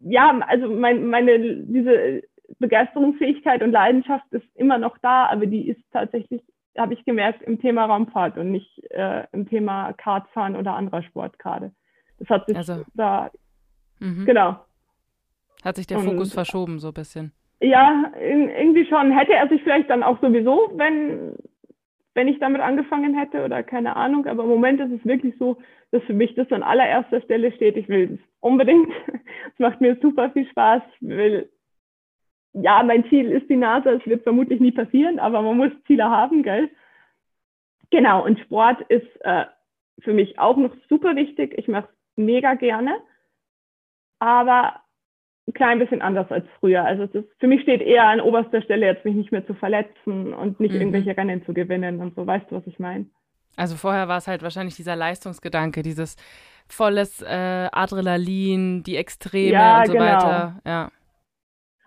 [0.00, 2.22] ja, also mein, meine diese
[2.58, 6.42] Begeisterungsfähigkeit und Leidenschaft ist immer noch da, aber die ist tatsächlich
[6.78, 11.38] habe ich gemerkt, im Thema Raumfahrt und nicht äh, im Thema Kartfahren oder anderer Sport
[11.38, 11.72] gerade.
[12.18, 13.30] Das hat sich also, da,
[14.00, 14.24] mhm.
[14.24, 14.56] genau.
[15.64, 17.32] Hat sich der und, Fokus verschoben so ein bisschen.
[17.60, 19.10] Ja, in, irgendwie schon.
[19.10, 21.34] Hätte er sich vielleicht dann auch sowieso, wenn,
[22.14, 24.26] wenn ich damit angefangen hätte oder keine Ahnung.
[24.26, 25.58] Aber im Moment ist es wirklich so,
[25.90, 27.76] dass für mich das an allererster Stelle steht.
[27.76, 28.88] Ich will unbedingt.
[29.54, 30.82] Es macht mir super viel Spaß.
[31.00, 31.50] Ich will,
[32.52, 33.92] ja, mein Ziel ist die NASA.
[33.92, 36.70] Es wird vermutlich nie passieren, aber man muss Ziele haben, gell?
[37.90, 39.44] Genau, und Sport ist äh,
[40.00, 41.54] für mich auch noch super wichtig.
[41.56, 42.96] Ich mache es mega gerne,
[44.18, 44.80] aber
[45.46, 46.84] ein klein bisschen anders als früher.
[46.84, 50.34] Also ist, für mich steht eher an oberster Stelle, jetzt mich nicht mehr zu verletzen
[50.34, 50.80] und nicht mhm.
[50.80, 52.26] irgendwelche Rennen zu gewinnen und so.
[52.26, 53.06] Weißt du, was ich meine?
[53.56, 56.16] Also vorher war es halt wahrscheinlich dieser Leistungsgedanke, dieses
[56.68, 60.04] volles äh, Adrenalin, die Extreme ja, und so genau.
[60.04, 60.60] weiter.
[60.66, 60.90] Ja.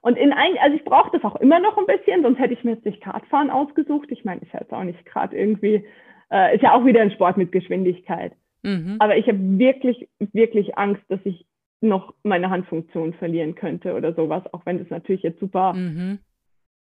[0.02, 2.64] Und in ein, also ich brauche das auch immer noch ein bisschen, sonst hätte ich
[2.64, 4.08] mir jetzt nicht Kartfahren ausgesucht.
[4.12, 5.86] Ich meine, ist ja jetzt auch nicht gerade irgendwie,
[6.32, 8.34] äh, ist ja auch wieder ein Sport mit Geschwindigkeit.
[8.64, 8.98] Mhm.
[9.00, 11.46] Aber ich habe wirklich, wirklich Angst, dass ich
[11.82, 16.20] noch meine Handfunktion verlieren könnte oder sowas, auch wenn das natürlich jetzt super mhm.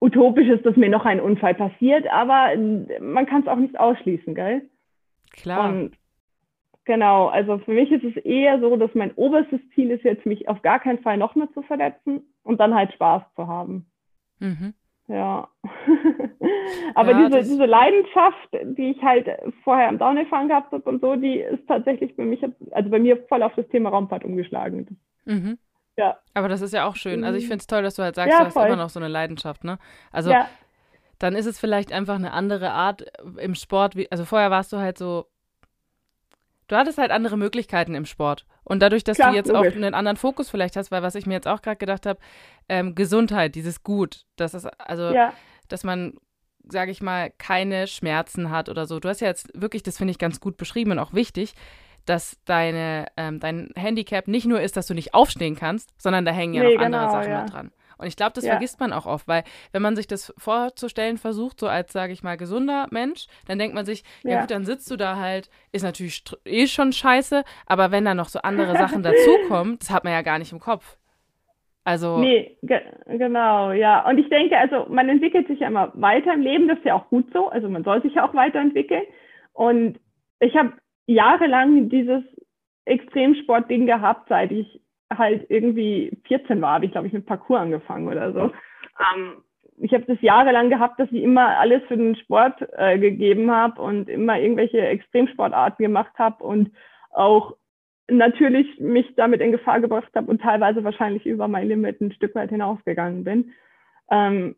[0.02, 2.50] utopisch ist, dass mir noch ein Unfall passiert, aber
[3.00, 4.64] man kann es auch nicht ausschließen, gell?
[5.32, 5.70] Klar.
[5.70, 5.98] Und
[6.86, 10.48] genau, also für mich ist es eher so, dass mein oberstes Ziel ist jetzt, mich
[10.48, 13.86] auf gar keinen Fall noch mehr zu verletzen und dann halt Spaß zu haben.
[14.40, 14.74] Mhm.
[15.08, 15.50] Ja.
[16.96, 19.28] Aber ja, diese, diese Leidenschaft, die ich halt
[19.64, 23.18] vorher am Downhill-Fahren gehabt habe und so, die ist tatsächlich bei mich, also bei mir
[23.28, 24.98] voll auf das Thema Raumfahrt umgeschlagen.
[25.26, 25.58] Mhm.
[25.98, 26.18] Ja.
[26.34, 27.24] Aber das ist ja auch schön.
[27.24, 27.50] Also ich mhm.
[27.50, 28.68] finde es toll, dass du halt sagst, ja, du hast voll.
[28.68, 29.78] immer noch so eine Leidenschaft, ne?
[30.12, 30.48] Also ja.
[31.20, 33.06] dann ist es vielleicht einfach eine andere Art
[33.38, 33.96] im Sport.
[33.96, 35.26] Wie, also vorher warst du halt so,
[36.72, 38.46] du hattest halt andere Möglichkeiten im Sport.
[38.64, 39.74] Und dadurch, dass Klar, du jetzt logisch.
[39.74, 42.20] auch einen anderen Fokus vielleicht hast, weil was ich mir jetzt auch gerade gedacht habe,
[42.70, 45.34] ähm, Gesundheit, dieses Gut, das ist also, ja.
[45.68, 46.14] dass man,
[46.64, 49.02] sage ich mal, keine Schmerzen hat oder so.
[49.02, 51.54] Du hast ja jetzt wirklich, das finde ich ganz gut beschrieben und auch wichtig,
[52.06, 56.32] dass deine, ähm, dein Handicap nicht nur ist, dass du nicht aufstehen kannst, sondern da
[56.32, 57.42] hängen ja nee, noch andere genau, Sachen ja.
[57.42, 57.72] mit dran.
[58.02, 58.52] Und ich glaube, das ja.
[58.52, 62.24] vergisst man auch oft, weil wenn man sich das vorzustellen versucht, so als, sage ich
[62.24, 64.32] mal, gesunder Mensch, dann denkt man sich, ja.
[64.32, 68.14] ja, gut, dann sitzt du da halt, ist natürlich eh schon scheiße, aber wenn da
[68.14, 70.98] noch so andere Sachen dazukommen, das hat man ja gar nicht im Kopf.
[71.84, 72.20] Also.
[72.20, 74.08] Nee, ge genau, ja.
[74.08, 76.96] Und ich denke, also man entwickelt sich ja immer weiter im Leben, das ist ja
[76.96, 77.50] auch gut so.
[77.50, 79.04] Also man soll sich ja auch weiterentwickeln.
[79.54, 80.00] Und
[80.40, 80.74] ich habe
[81.08, 82.24] jahrelang dieses
[82.86, 84.82] Extremsportding gehabt, seit ich
[85.18, 88.52] halt irgendwie 14 war, habe ich, glaube ich, mit Parcours angefangen oder so.
[89.14, 89.44] Ähm,
[89.78, 93.82] ich habe das jahrelang gehabt, dass ich immer alles für den Sport äh, gegeben habe
[93.82, 96.72] und immer irgendwelche Extremsportarten gemacht habe und
[97.12, 97.56] auch
[98.08, 102.36] natürlich mich damit in Gefahr gebracht habe und teilweise wahrscheinlich über mein Limit ein Stück
[102.36, 103.54] weit hinausgegangen bin.
[104.10, 104.56] Ähm,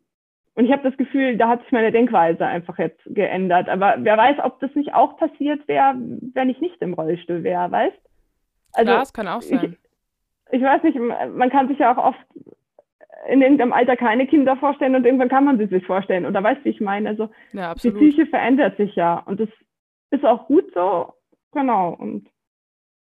[0.56, 3.68] und ich habe das Gefühl, da hat sich meine Denkweise einfach jetzt geändert.
[3.68, 5.94] Aber wer weiß, ob das nicht auch passiert wäre,
[6.32, 7.98] wenn ich nicht im Rollstuhl wäre, weißt?
[8.74, 9.72] Also, Klar, das kann auch sein.
[9.72, 9.83] Ich,
[10.50, 12.26] ich weiß nicht, man kann sich ja auch oft
[13.28, 16.26] in irgendeinem Alter keine Kinder vorstellen und irgendwann kann man sie sich vorstellen.
[16.26, 17.08] Oder weißt du, wie ich meine?
[17.08, 19.48] Also ja, die Psyche verändert sich ja und das
[20.10, 21.12] ist auch gut so.
[21.52, 21.94] Genau.
[21.94, 22.28] Und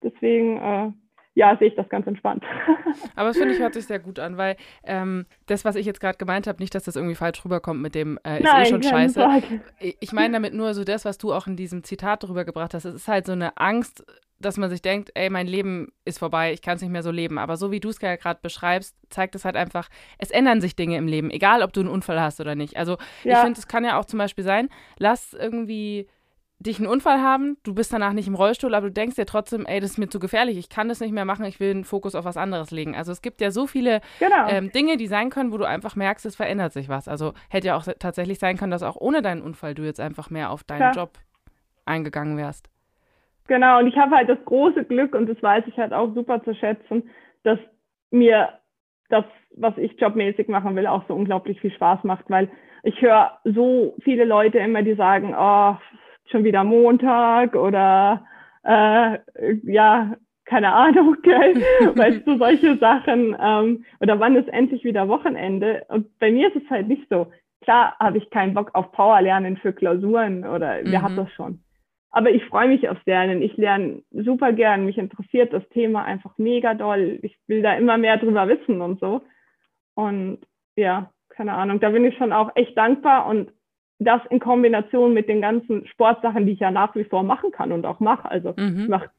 [0.03, 0.91] deswegen, äh,
[1.33, 2.43] ja, sehe ich das ganz entspannt.
[3.15, 6.01] Aber das finde ich hört sich sehr gut an, weil ähm, das, was ich jetzt
[6.01, 8.65] gerade gemeint habe, nicht, dass das irgendwie falsch rüberkommt mit dem, äh, ist eh Nein,
[8.65, 9.19] eh schon scheiße.
[9.19, 9.61] Frage.
[9.79, 12.85] Ich meine damit nur so das, was du auch in diesem Zitat drüber gebracht hast.
[12.85, 14.05] Es ist halt so eine Angst,
[14.41, 17.11] dass man sich denkt, ey, mein Leben ist vorbei, ich kann es nicht mehr so
[17.11, 17.37] leben.
[17.37, 20.75] Aber so wie du es ja gerade beschreibst, zeigt es halt einfach, es ändern sich
[20.75, 22.77] Dinge im Leben, egal ob du einen Unfall hast oder nicht.
[22.77, 23.33] Also ja.
[23.33, 26.07] ich finde, es kann ja auch zum Beispiel sein, lass irgendwie
[26.61, 29.65] dich einen Unfall haben, du bist danach nicht im Rollstuhl, aber du denkst dir trotzdem,
[29.65, 31.83] ey, das ist mir zu gefährlich, ich kann das nicht mehr machen, ich will den
[31.83, 32.95] Fokus auf was anderes legen.
[32.95, 34.47] Also es gibt ja so viele genau.
[34.47, 37.07] ähm, Dinge, die sein können, wo du einfach merkst, es verändert sich was.
[37.07, 40.29] Also hätte ja auch tatsächlich sein können, dass auch ohne deinen Unfall du jetzt einfach
[40.29, 40.91] mehr auf deinen ja.
[40.91, 41.17] Job
[41.85, 42.69] eingegangen wärst.
[43.47, 46.43] Genau, und ich habe halt das große Glück, und das weiß ich halt auch super
[46.43, 47.09] zu schätzen,
[47.43, 47.59] dass
[48.11, 48.49] mir
[49.09, 49.25] das,
[49.55, 52.49] was ich jobmäßig machen will, auch so unglaublich viel Spaß macht, weil
[52.83, 55.75] ich höre so viele Leute immer, die sagen, oh,
[56.31, 58.25] schon wieder Montag oder
[58.63, 59.17] äh,
[59.63, 60.15] ja,
[60.45, 61.55] keine Ahnung, gell?
[61.95, 63.35] weißt du, solche Sachen.
[63.39, 65.85] Ähm, oder wann ist endlich wieder Wochenende?
[65.89, 67.31] Und bei mir ist es halt nicht so.
[67.61, 71.03] Klar habe ich keinen Bock auf Powerlernen für Klausuren oder wer mhm.
[71.03, 71.59] hat das schon?
[72.11, 73.41] Aber ich freue mich aufs Lernen.
[73.41, 74.85] Ich lerne super gern.
[74.85, 77.19] Mich interessiert das Thema einfach mega doll.
[77.21, 79.21] Ich will da immer mehr drüber wissen und so.
[79.95, 80.39] Und
[80.75, 83.51] ja, keine Ahnung, da bin ich schon auch echt dankbar und
[83.99, 87.71] das in Kombination mit den ganzen Sportsachen, die ich ja nach wie vor machen kann
[87.71, 88.29] und auch mache.
[88.29, 88.81] Also mhm.
[88.81, 89.09] ich mache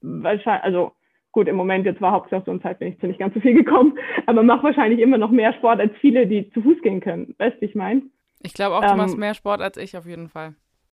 [0.00, 0.92] wahrscheinlich, also
[1.32, 3.40] gut, im Moment jetzt war Hauptsache so eine Zeit, bin ich zu nicht ganz so
[3.40, 7.00] viel gekommen, aber mache wahrscheinlich immer noch mehr Sport als viele, die zu Fuß gehen
[7.00, 7.34] können.
[7.38, 8.02] Weißt du, ich meine?
[8.42, 10.54] Ich glaube auch, du ähm, machst mehr Sport als ich auf jeden Fall.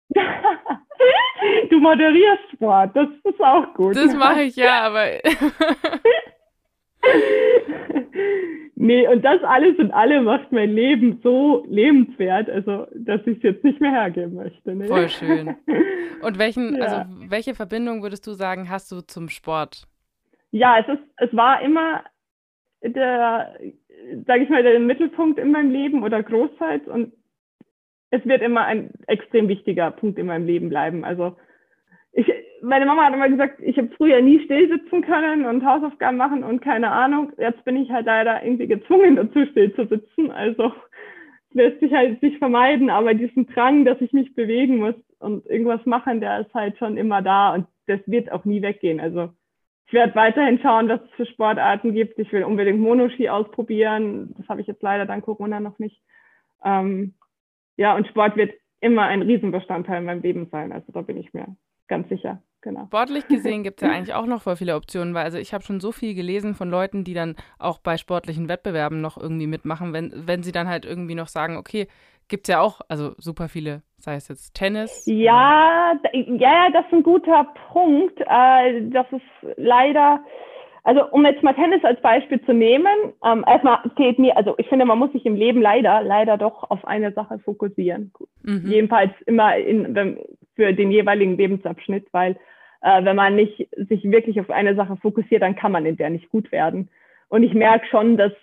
[1.70, 3.96] du moderierst Sport, das ist auch gut.
[3.96, 5.06] Das mache ich ja, aber.
[8.76, 13.44] nee, und das alles und alle macht mein Leben so lebenswert, also dass ich es
[13.44, 14.76] jetzt nicht mehr hergeben möchte.
[14.76, 14.88] Nee.
[14.88, 15.56] Voll schön.
[16.22, 16.84] Und welchen, ja.
[16.84, 19.88] also welche Verbindung würdest du sagen, hast du zum Sport?
[20.54, 22.04] ja, es ist, es war immer
[22.84, 23.56] der,
[24.28, 27.12] sage ich mal, der Mittelpunkt in meinem Leben oder großteils und
[28.14, 31.04] es wird immer ein extrem wichtiger Punkt in meinem Leben bleiben.
[31.04, 31.36] Also
[32.12, 36.18] ich, meine Mama hat immer gesagt, ich habe früher nie still sitzen können und Hausaufgaben
[36.18, 37.32] machen und keine Ahnung.
[37.40, 40.30] Jetzt bin ich halt leider irgendwie gezwungen dazu, still zu sitzen.
[40.30, 40.72] Also
[41.54, 45.84] lässt sich halt nicht vermeiden, aber diesen Drang, dass ich mich bewegen muss und irgendwas
[45.88, 49.00] machen, der ist halt schon immer da und das wird auch nie weggehen.
[49.00, 49.30] Also
[49.88, 52.20] ich werde weiterhin schauen, was es für Sportarten gibt.
[52.20, 54.36] Ich will unbedingt Monoski ausprobieren.
[54.38, 56.00] Das habe ich jetzt leider dank Corona noch nicht.
[56.64, 57.16] Ähm,
[57.78, 60.72] ja, und Sport wird immer ein Riesenbestandteil in meinem Leben sein.
[60.72, 61.56] Also da bin ich mir
[61.88, 62.42] ganz sicher.
[62.62, 62.86] Genau.
[62.86, 65.64] Sportlich gesehen gibt es ja eigentlich auch noch voll viele Optionen, weil also ich habe
[65.64, 69.94] schon so viel gelesen von Leuten, die dann auch bei sportlichen Wettbewerben noch irgendwie mitmachen,
[69.94, 71.88] wenn, wenn sie dann halt irgendwie noch sagen, okay,
[72.30, 75.04] gibt es ja auch, also super viele, sei es jetzt Tennis.
[75.06, 78.20] Ja, ja, das ist ein guter Punkt.
[78.22, 80.24] Äh, das ist leider,
[80.84, 84.68] also um jetzt mal Tennis als Beispiel zu nehmen, ähm, erstmal fehlt mir, also ich
[84.68, 88.12] finde, man muss sich im Leben leider, leider doch auf eine Sache fokussieren.
[88.44, 88.64] Mhm.
[88.66, 90.20] Jedenfalls immer in,
[90.56, 92.38] für den jeweiligen Lebensabschnitt, weil
[92.82, 96.10] äh, wenn man nicht sich wirklich auf eine Sache fokussiert, dann kann man in der
[96.10, 96.90] nicht gut werden.
[97.30, 98.34] Und ich merke schon, dass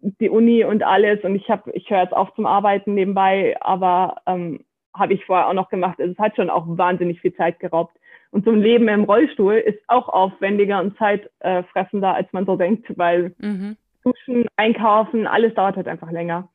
[0.00, 4.20] die Uni und alles und ich habe, ich höre jetzt auf zum Arbeiten nebenbei, aber
[4.26, 6.00] ähm, habe ich vorher auch noch gemacht.
[6.00, 7.96] Also es hat schon auch wahnsinnig viel Zeit geraubt.
[8.34, 12.84] Und so ein Leben im Rollstuhl ist auch aufwendiger und zeitfressender, als man so denkt,
[12.98, 13.76] weil mhm.
[14.02, 16.48] Duschen, Einkaufen, alles dauert halt einfach länger.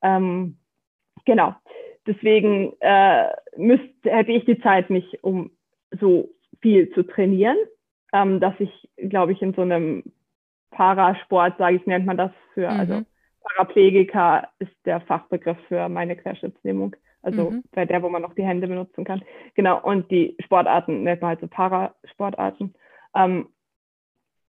[0.00, 0.58] Ähm,
[1.24, 1.56] genau.
[2.06, 5.50] Deswegen äh, müsst, hätte ich die Zeit nicht, um
[5.90, 6.28] so
[6.60, 7.56] viel zu trainieren,
[8.12, 10.04] ähm, dass ich, glaube ich, in so einem
[10.70, 12.98] Parasport, sage ich, nennt man das für, also mhm.
[12.98, 13.04] also
[13.42, 16.94] Paraplegiker ist der Fachbegriff für meine Querschnittslähmung.
[17.22, 17.64] Also mhm.
[17.72, 19.22] bei der, wo man noch die Hände benutzen kann.
[19.54, 22.74] Genau, und die Sportarten nennt man halt so Parasportarten.
[23.14, 23.48] Ähm,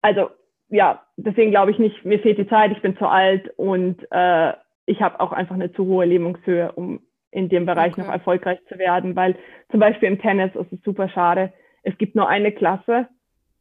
[0.03, 0.31] also
[0.69, 4.53] ja, deswegen glaube ich nicht, mir fehlt die Zeit, ich bin zu alt und äh,
[4.87, 7.01] ich habe auch einfach eine zu hohe Lähmungshöhe, um
[7.31, 8.03] in dem Bereich okay.
[8.03, 9.37] noch erfolgreich zu werden, weil
[9.71, 11.53] zum Beispiel im Tennis ist es super schade.
[11.83, 13.09] Es gibt nur eine Klasse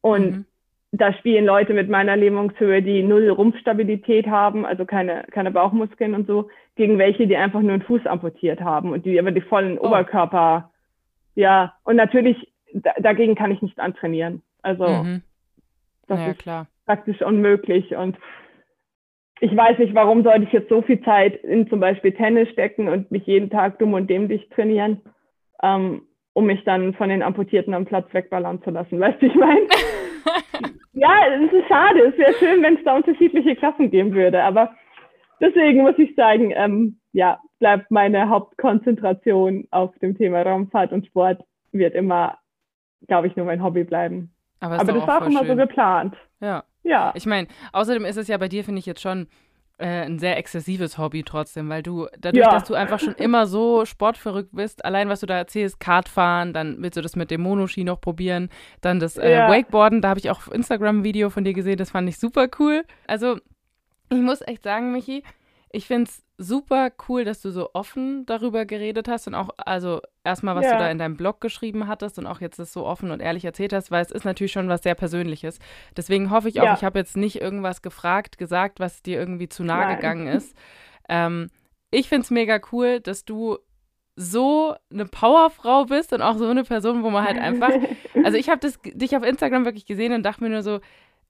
[0.01, 0.45] und mhm.
[0.91, 6.25] Da spielen Leute mit meiner Lähmungshöhe, die null Rumpfstabilität haben, also keine, keine Bauchmuskeln und
[6.25, 9.77] so, gegen welche, die einfach nur einen Fuß amputiert haben und die aber die vollen
[9.77, 9.87] oh.
[9.87, 10.71] Oberkörper,
[11.35, 14.41] ja, und natürlich, da, dagegen kann ich nicht antrainieren.
[14.61, 15.21] Also mhm.
[16.07, 16.67] das ja, ist klar.
[16.85, 18.17] praktisch unmöglich und
[19.41, 22.89] ich weiß nicht, warum sollte ich jetzt so viel Zeit in zum Beispiel Tennis stecken
[22.89, 25.01] und mich jeden Tag dumm und dämlich trainieren,
[25.63, 26.01] ähm,
[26.33, 28.99] um mich dann von den Amputierten am Platz wegballern zu lassen.
[28.99, 29.61] Weißt du, ich meine?
[30.93, 31.11] ja,
[31.45, 31.99] es ist schade.
[32.07, 34.43] Es wäre schön, wenn es da unterschiedliche Klassen geben würde.
[34.43, 34.75] Aber
[35.39, 41.43] deswegen muss ich sagen, ähm, ja, bleibt meine Hauptkonzentration auf dem Thema Raumfahrt und Sport
[41.71, 42.37] wird immer,
[43.07, 44.33] glaube ich, nur mein Hobby bleiben.
[44.59, 45.49] Aber, Aber das war auch immer schön.
[45.49, 46.15] so geplant.
[46.41, 46.63] Ja.
[46.83, 47.11] Ja.
[47.15, 49.27] Ich meine, außerdem ist es ja bei dir, finde ich, jetzt schon
[49.79, 52.51] äh, ein sehr exzessives Hobby trotzdem, weil du, dadurch, ja.
[52.51, 56.81] dass du einfach schon immer so sportverrückt bist, allein was du da erzählst, Kartfahren, dann
[56.81, 58.49] willst du das mit dem Monoski noch probieren,
[58.81, 59.49] dann das äh, ja.
[59.49, 62.19] Wakeboarden, da habe ich auch auf Instagram ein Video von dir gesehen, das fand ich
[62.19, 62.83] super cool.
[63.07, 63.37] Also,
[64.11, 65.23] ich muss echt sagen, Michi,
[65.71, 70.01] ich finde es super cool, dass du so offen darüber geredet hast und auch, also
[70.23, 70.73] erstmal, was ja.
[70.73, 73.45] du da in deinem Blog geschrieben hattest und auch jetzt das so offen und ehrlich
[73.45, 75.59] erzählt hast, weil es ist natürlich schon was sehr Persönliches.
[75.95, 76.73] Deswegen hoffe ich auch, ja.
[76.73, 79.95] ich habe jetzt nicht irgendwas gefragt, gesagt, was dir irgendwie zu nah Nein.
[79.97, 80.55] gegangen ist.
[81.07, 81.49] Ähm,
[81.91, 83.57] ich finde es mega cool, dass du
[84.15, 87.71] so eine Powerfrau bist und auch so eine Person, wo man halt einfach,
[88.23, 90.79] also ich habe dich auf Instagram wirklich gesehen und dachte mir nur so,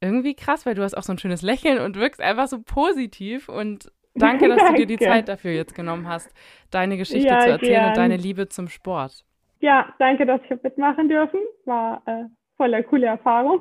[0.02, 3.50] irgendwie krass, weil du hast auch so ein schönes Lächeln und wirkst einfach so positiv
[3.50, 6.34] und Danke, dass du dir die Zeit dafür jetzt genommen hast,
[6.72, 7.88] deine Geschichte ja, zu erzählen gern.
[7.90, 9.24] und deine Liebe zum Sport.
[9.60, 11.40] Ja, danke, dass ich mitmachen dürfen.
[11.66, 12.26] War äh,
[12.58, 13.60] voller coole Erfahrung.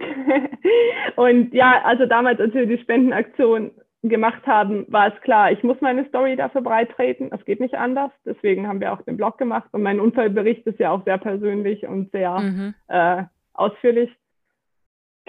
[1.17, 3.71] und ja, also damals, als wir die Spendenaktion
[4.03, 7.31] gemacht haben, war es klar, ich muss meine Story dafür breitreten.
[7.33, 8.11] Es geht nicht anders.
[8.25, 9.69] Deswegen haben wir auch den Blog gemacht.
[9.73, 12.75] Und mein Unfallbericht ist ja auch sehr persönlich und sehr mhm.
[12.89, 14.11] äh, ausführlich.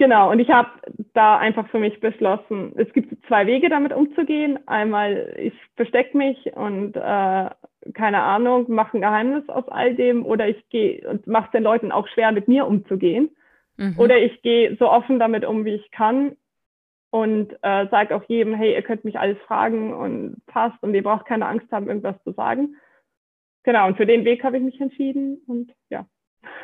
[0.00, 0.70] Genau, und ich habe
[1.12, 4.58] da einfach für mich beschlossen, es gibt zwei Wege damit umzugehen.
[4.66, 7.50] Einmal, ich verstecke mich und äh,
[7.92, 11.64] keine Ahnung, mache ein Geheimnis aus all dem oder ich gehe und mache es den
[11.64, 13.28] Leuten auch schwer, mit mir umzugehen.
[13.76, 13.98] Mhm.
[13.98, 16.34] Oder ich gehe so offen damit um, wie ich kann
[17.10, 21.02] und äh, sage auch jedem, hey, ihr könnt mich alles fragen und passt und ihr
[21.02, 22.76] braucht keine Angst haben, irgendwas zu sagen.
[23.64, 26.06] Genau, und für den Weg habe ich mich entschieden und ja,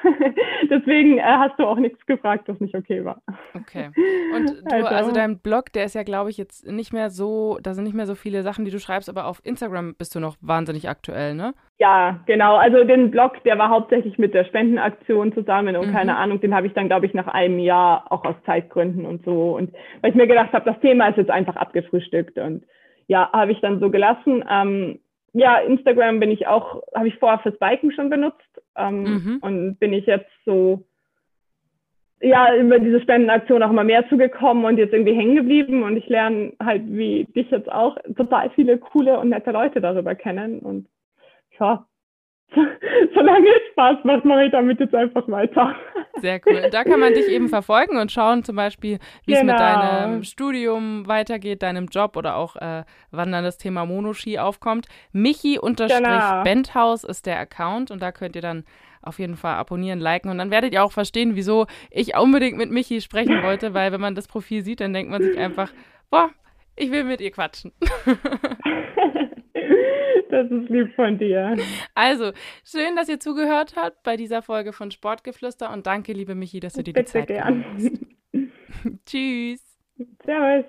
[0.71, 3.21] Deswegen äh, hast du auch nichts gefragt, was nicht okay war.
[3.55, 3.91] Okay.
[4.35, 7.59] Und du, also, also dein Blog, der ist ja, glaube ich, jetzt nicht mehr so,
[7.63, 10.21] da sind nicht mehr so viele Sachen, die du schreibst, aber auf Instagram bist du
[10.21, 11.55] noch wahnsinnig aktuell, ne?
[11.79, 12.57] Ja, genau.
[12.57, 15.93] Also den Blog, der war hauptsächlich mit der Spendenaktion zusammen und mhm.
[15.93, 19.25] keine Ahnung, den habe ich dann, glaube ich, nach einem Jahr auch aus Zeitgründen und
[19.25, 19.57] so.
[19.57, 22.65] Und weil ich mir gedacht habe, das Thema ist jetzt einfach abgefrühstückt und
[23.09, 24.45] ja, habe ich dann so gelassen.
[24.51, 25.01] Ähm,
[25.33, 28.41] ja, Instagram bin ich auch, habe ich vorher fürs Biken schon benutzt
[28.77, 29.39] ähm, mhm.
[29.41, 30.85] und bin ich jetzt so,
[32.21, 36.09] ja, über diese Spendenaktion auch immer mehr zugekommen und jetzt irgendwie hängen geblieben und ich
[36.09, 40.89] lerne halt wie dich jetzt auch total viele coole und nette Leute darüber kennen und
[41.59, 41.87] ja,
[43.15, 45.75] solange es Spaß macht, mache ich damit jetzt einfach weiter.
[46.21, 46.63] Sehr cool.
[46.65, 49.39] Und da kann man dich eben verfolgen und schauen, zum Beispiel, wie genau.
[49.39, 49.91] es mit genau.
[49.91, 54.87] deinem Studium weitergeht, deinem Job oder auch äh, wann dann das Thema Monoski aufkommt.
[55.13, 57.11] Michi-Benthaus genau.
[57.11, 58.65] ist der Account und da könnt ihr dann
[59.03, 62.71] auf jeden Fall abonnieren, liken und dann werdet ihr auch verstehen, wieso ich unbedingt mit
[62.71, 65.71] Michi sprechen wollte, weil wenn man das Profil sieht, dann denkt man sich einfach,
[66.11, 66.31] boah,
[66.75, 67.73] ich will mit ihr quatschen.
[70.37, 71.57] Das ist lieb von dir.
[71.95, 72.33] Also,
[72.63, 76.75] schön, dass ihr zugehört habt bei dieser Folge von Sportgeflüster und danke, liebe Michi, dass
[76.75, 77.65] du dir Bitte die Zeit gern.
[79.07, 79.65] Tschüss.
[80.27, 80.67] Servus.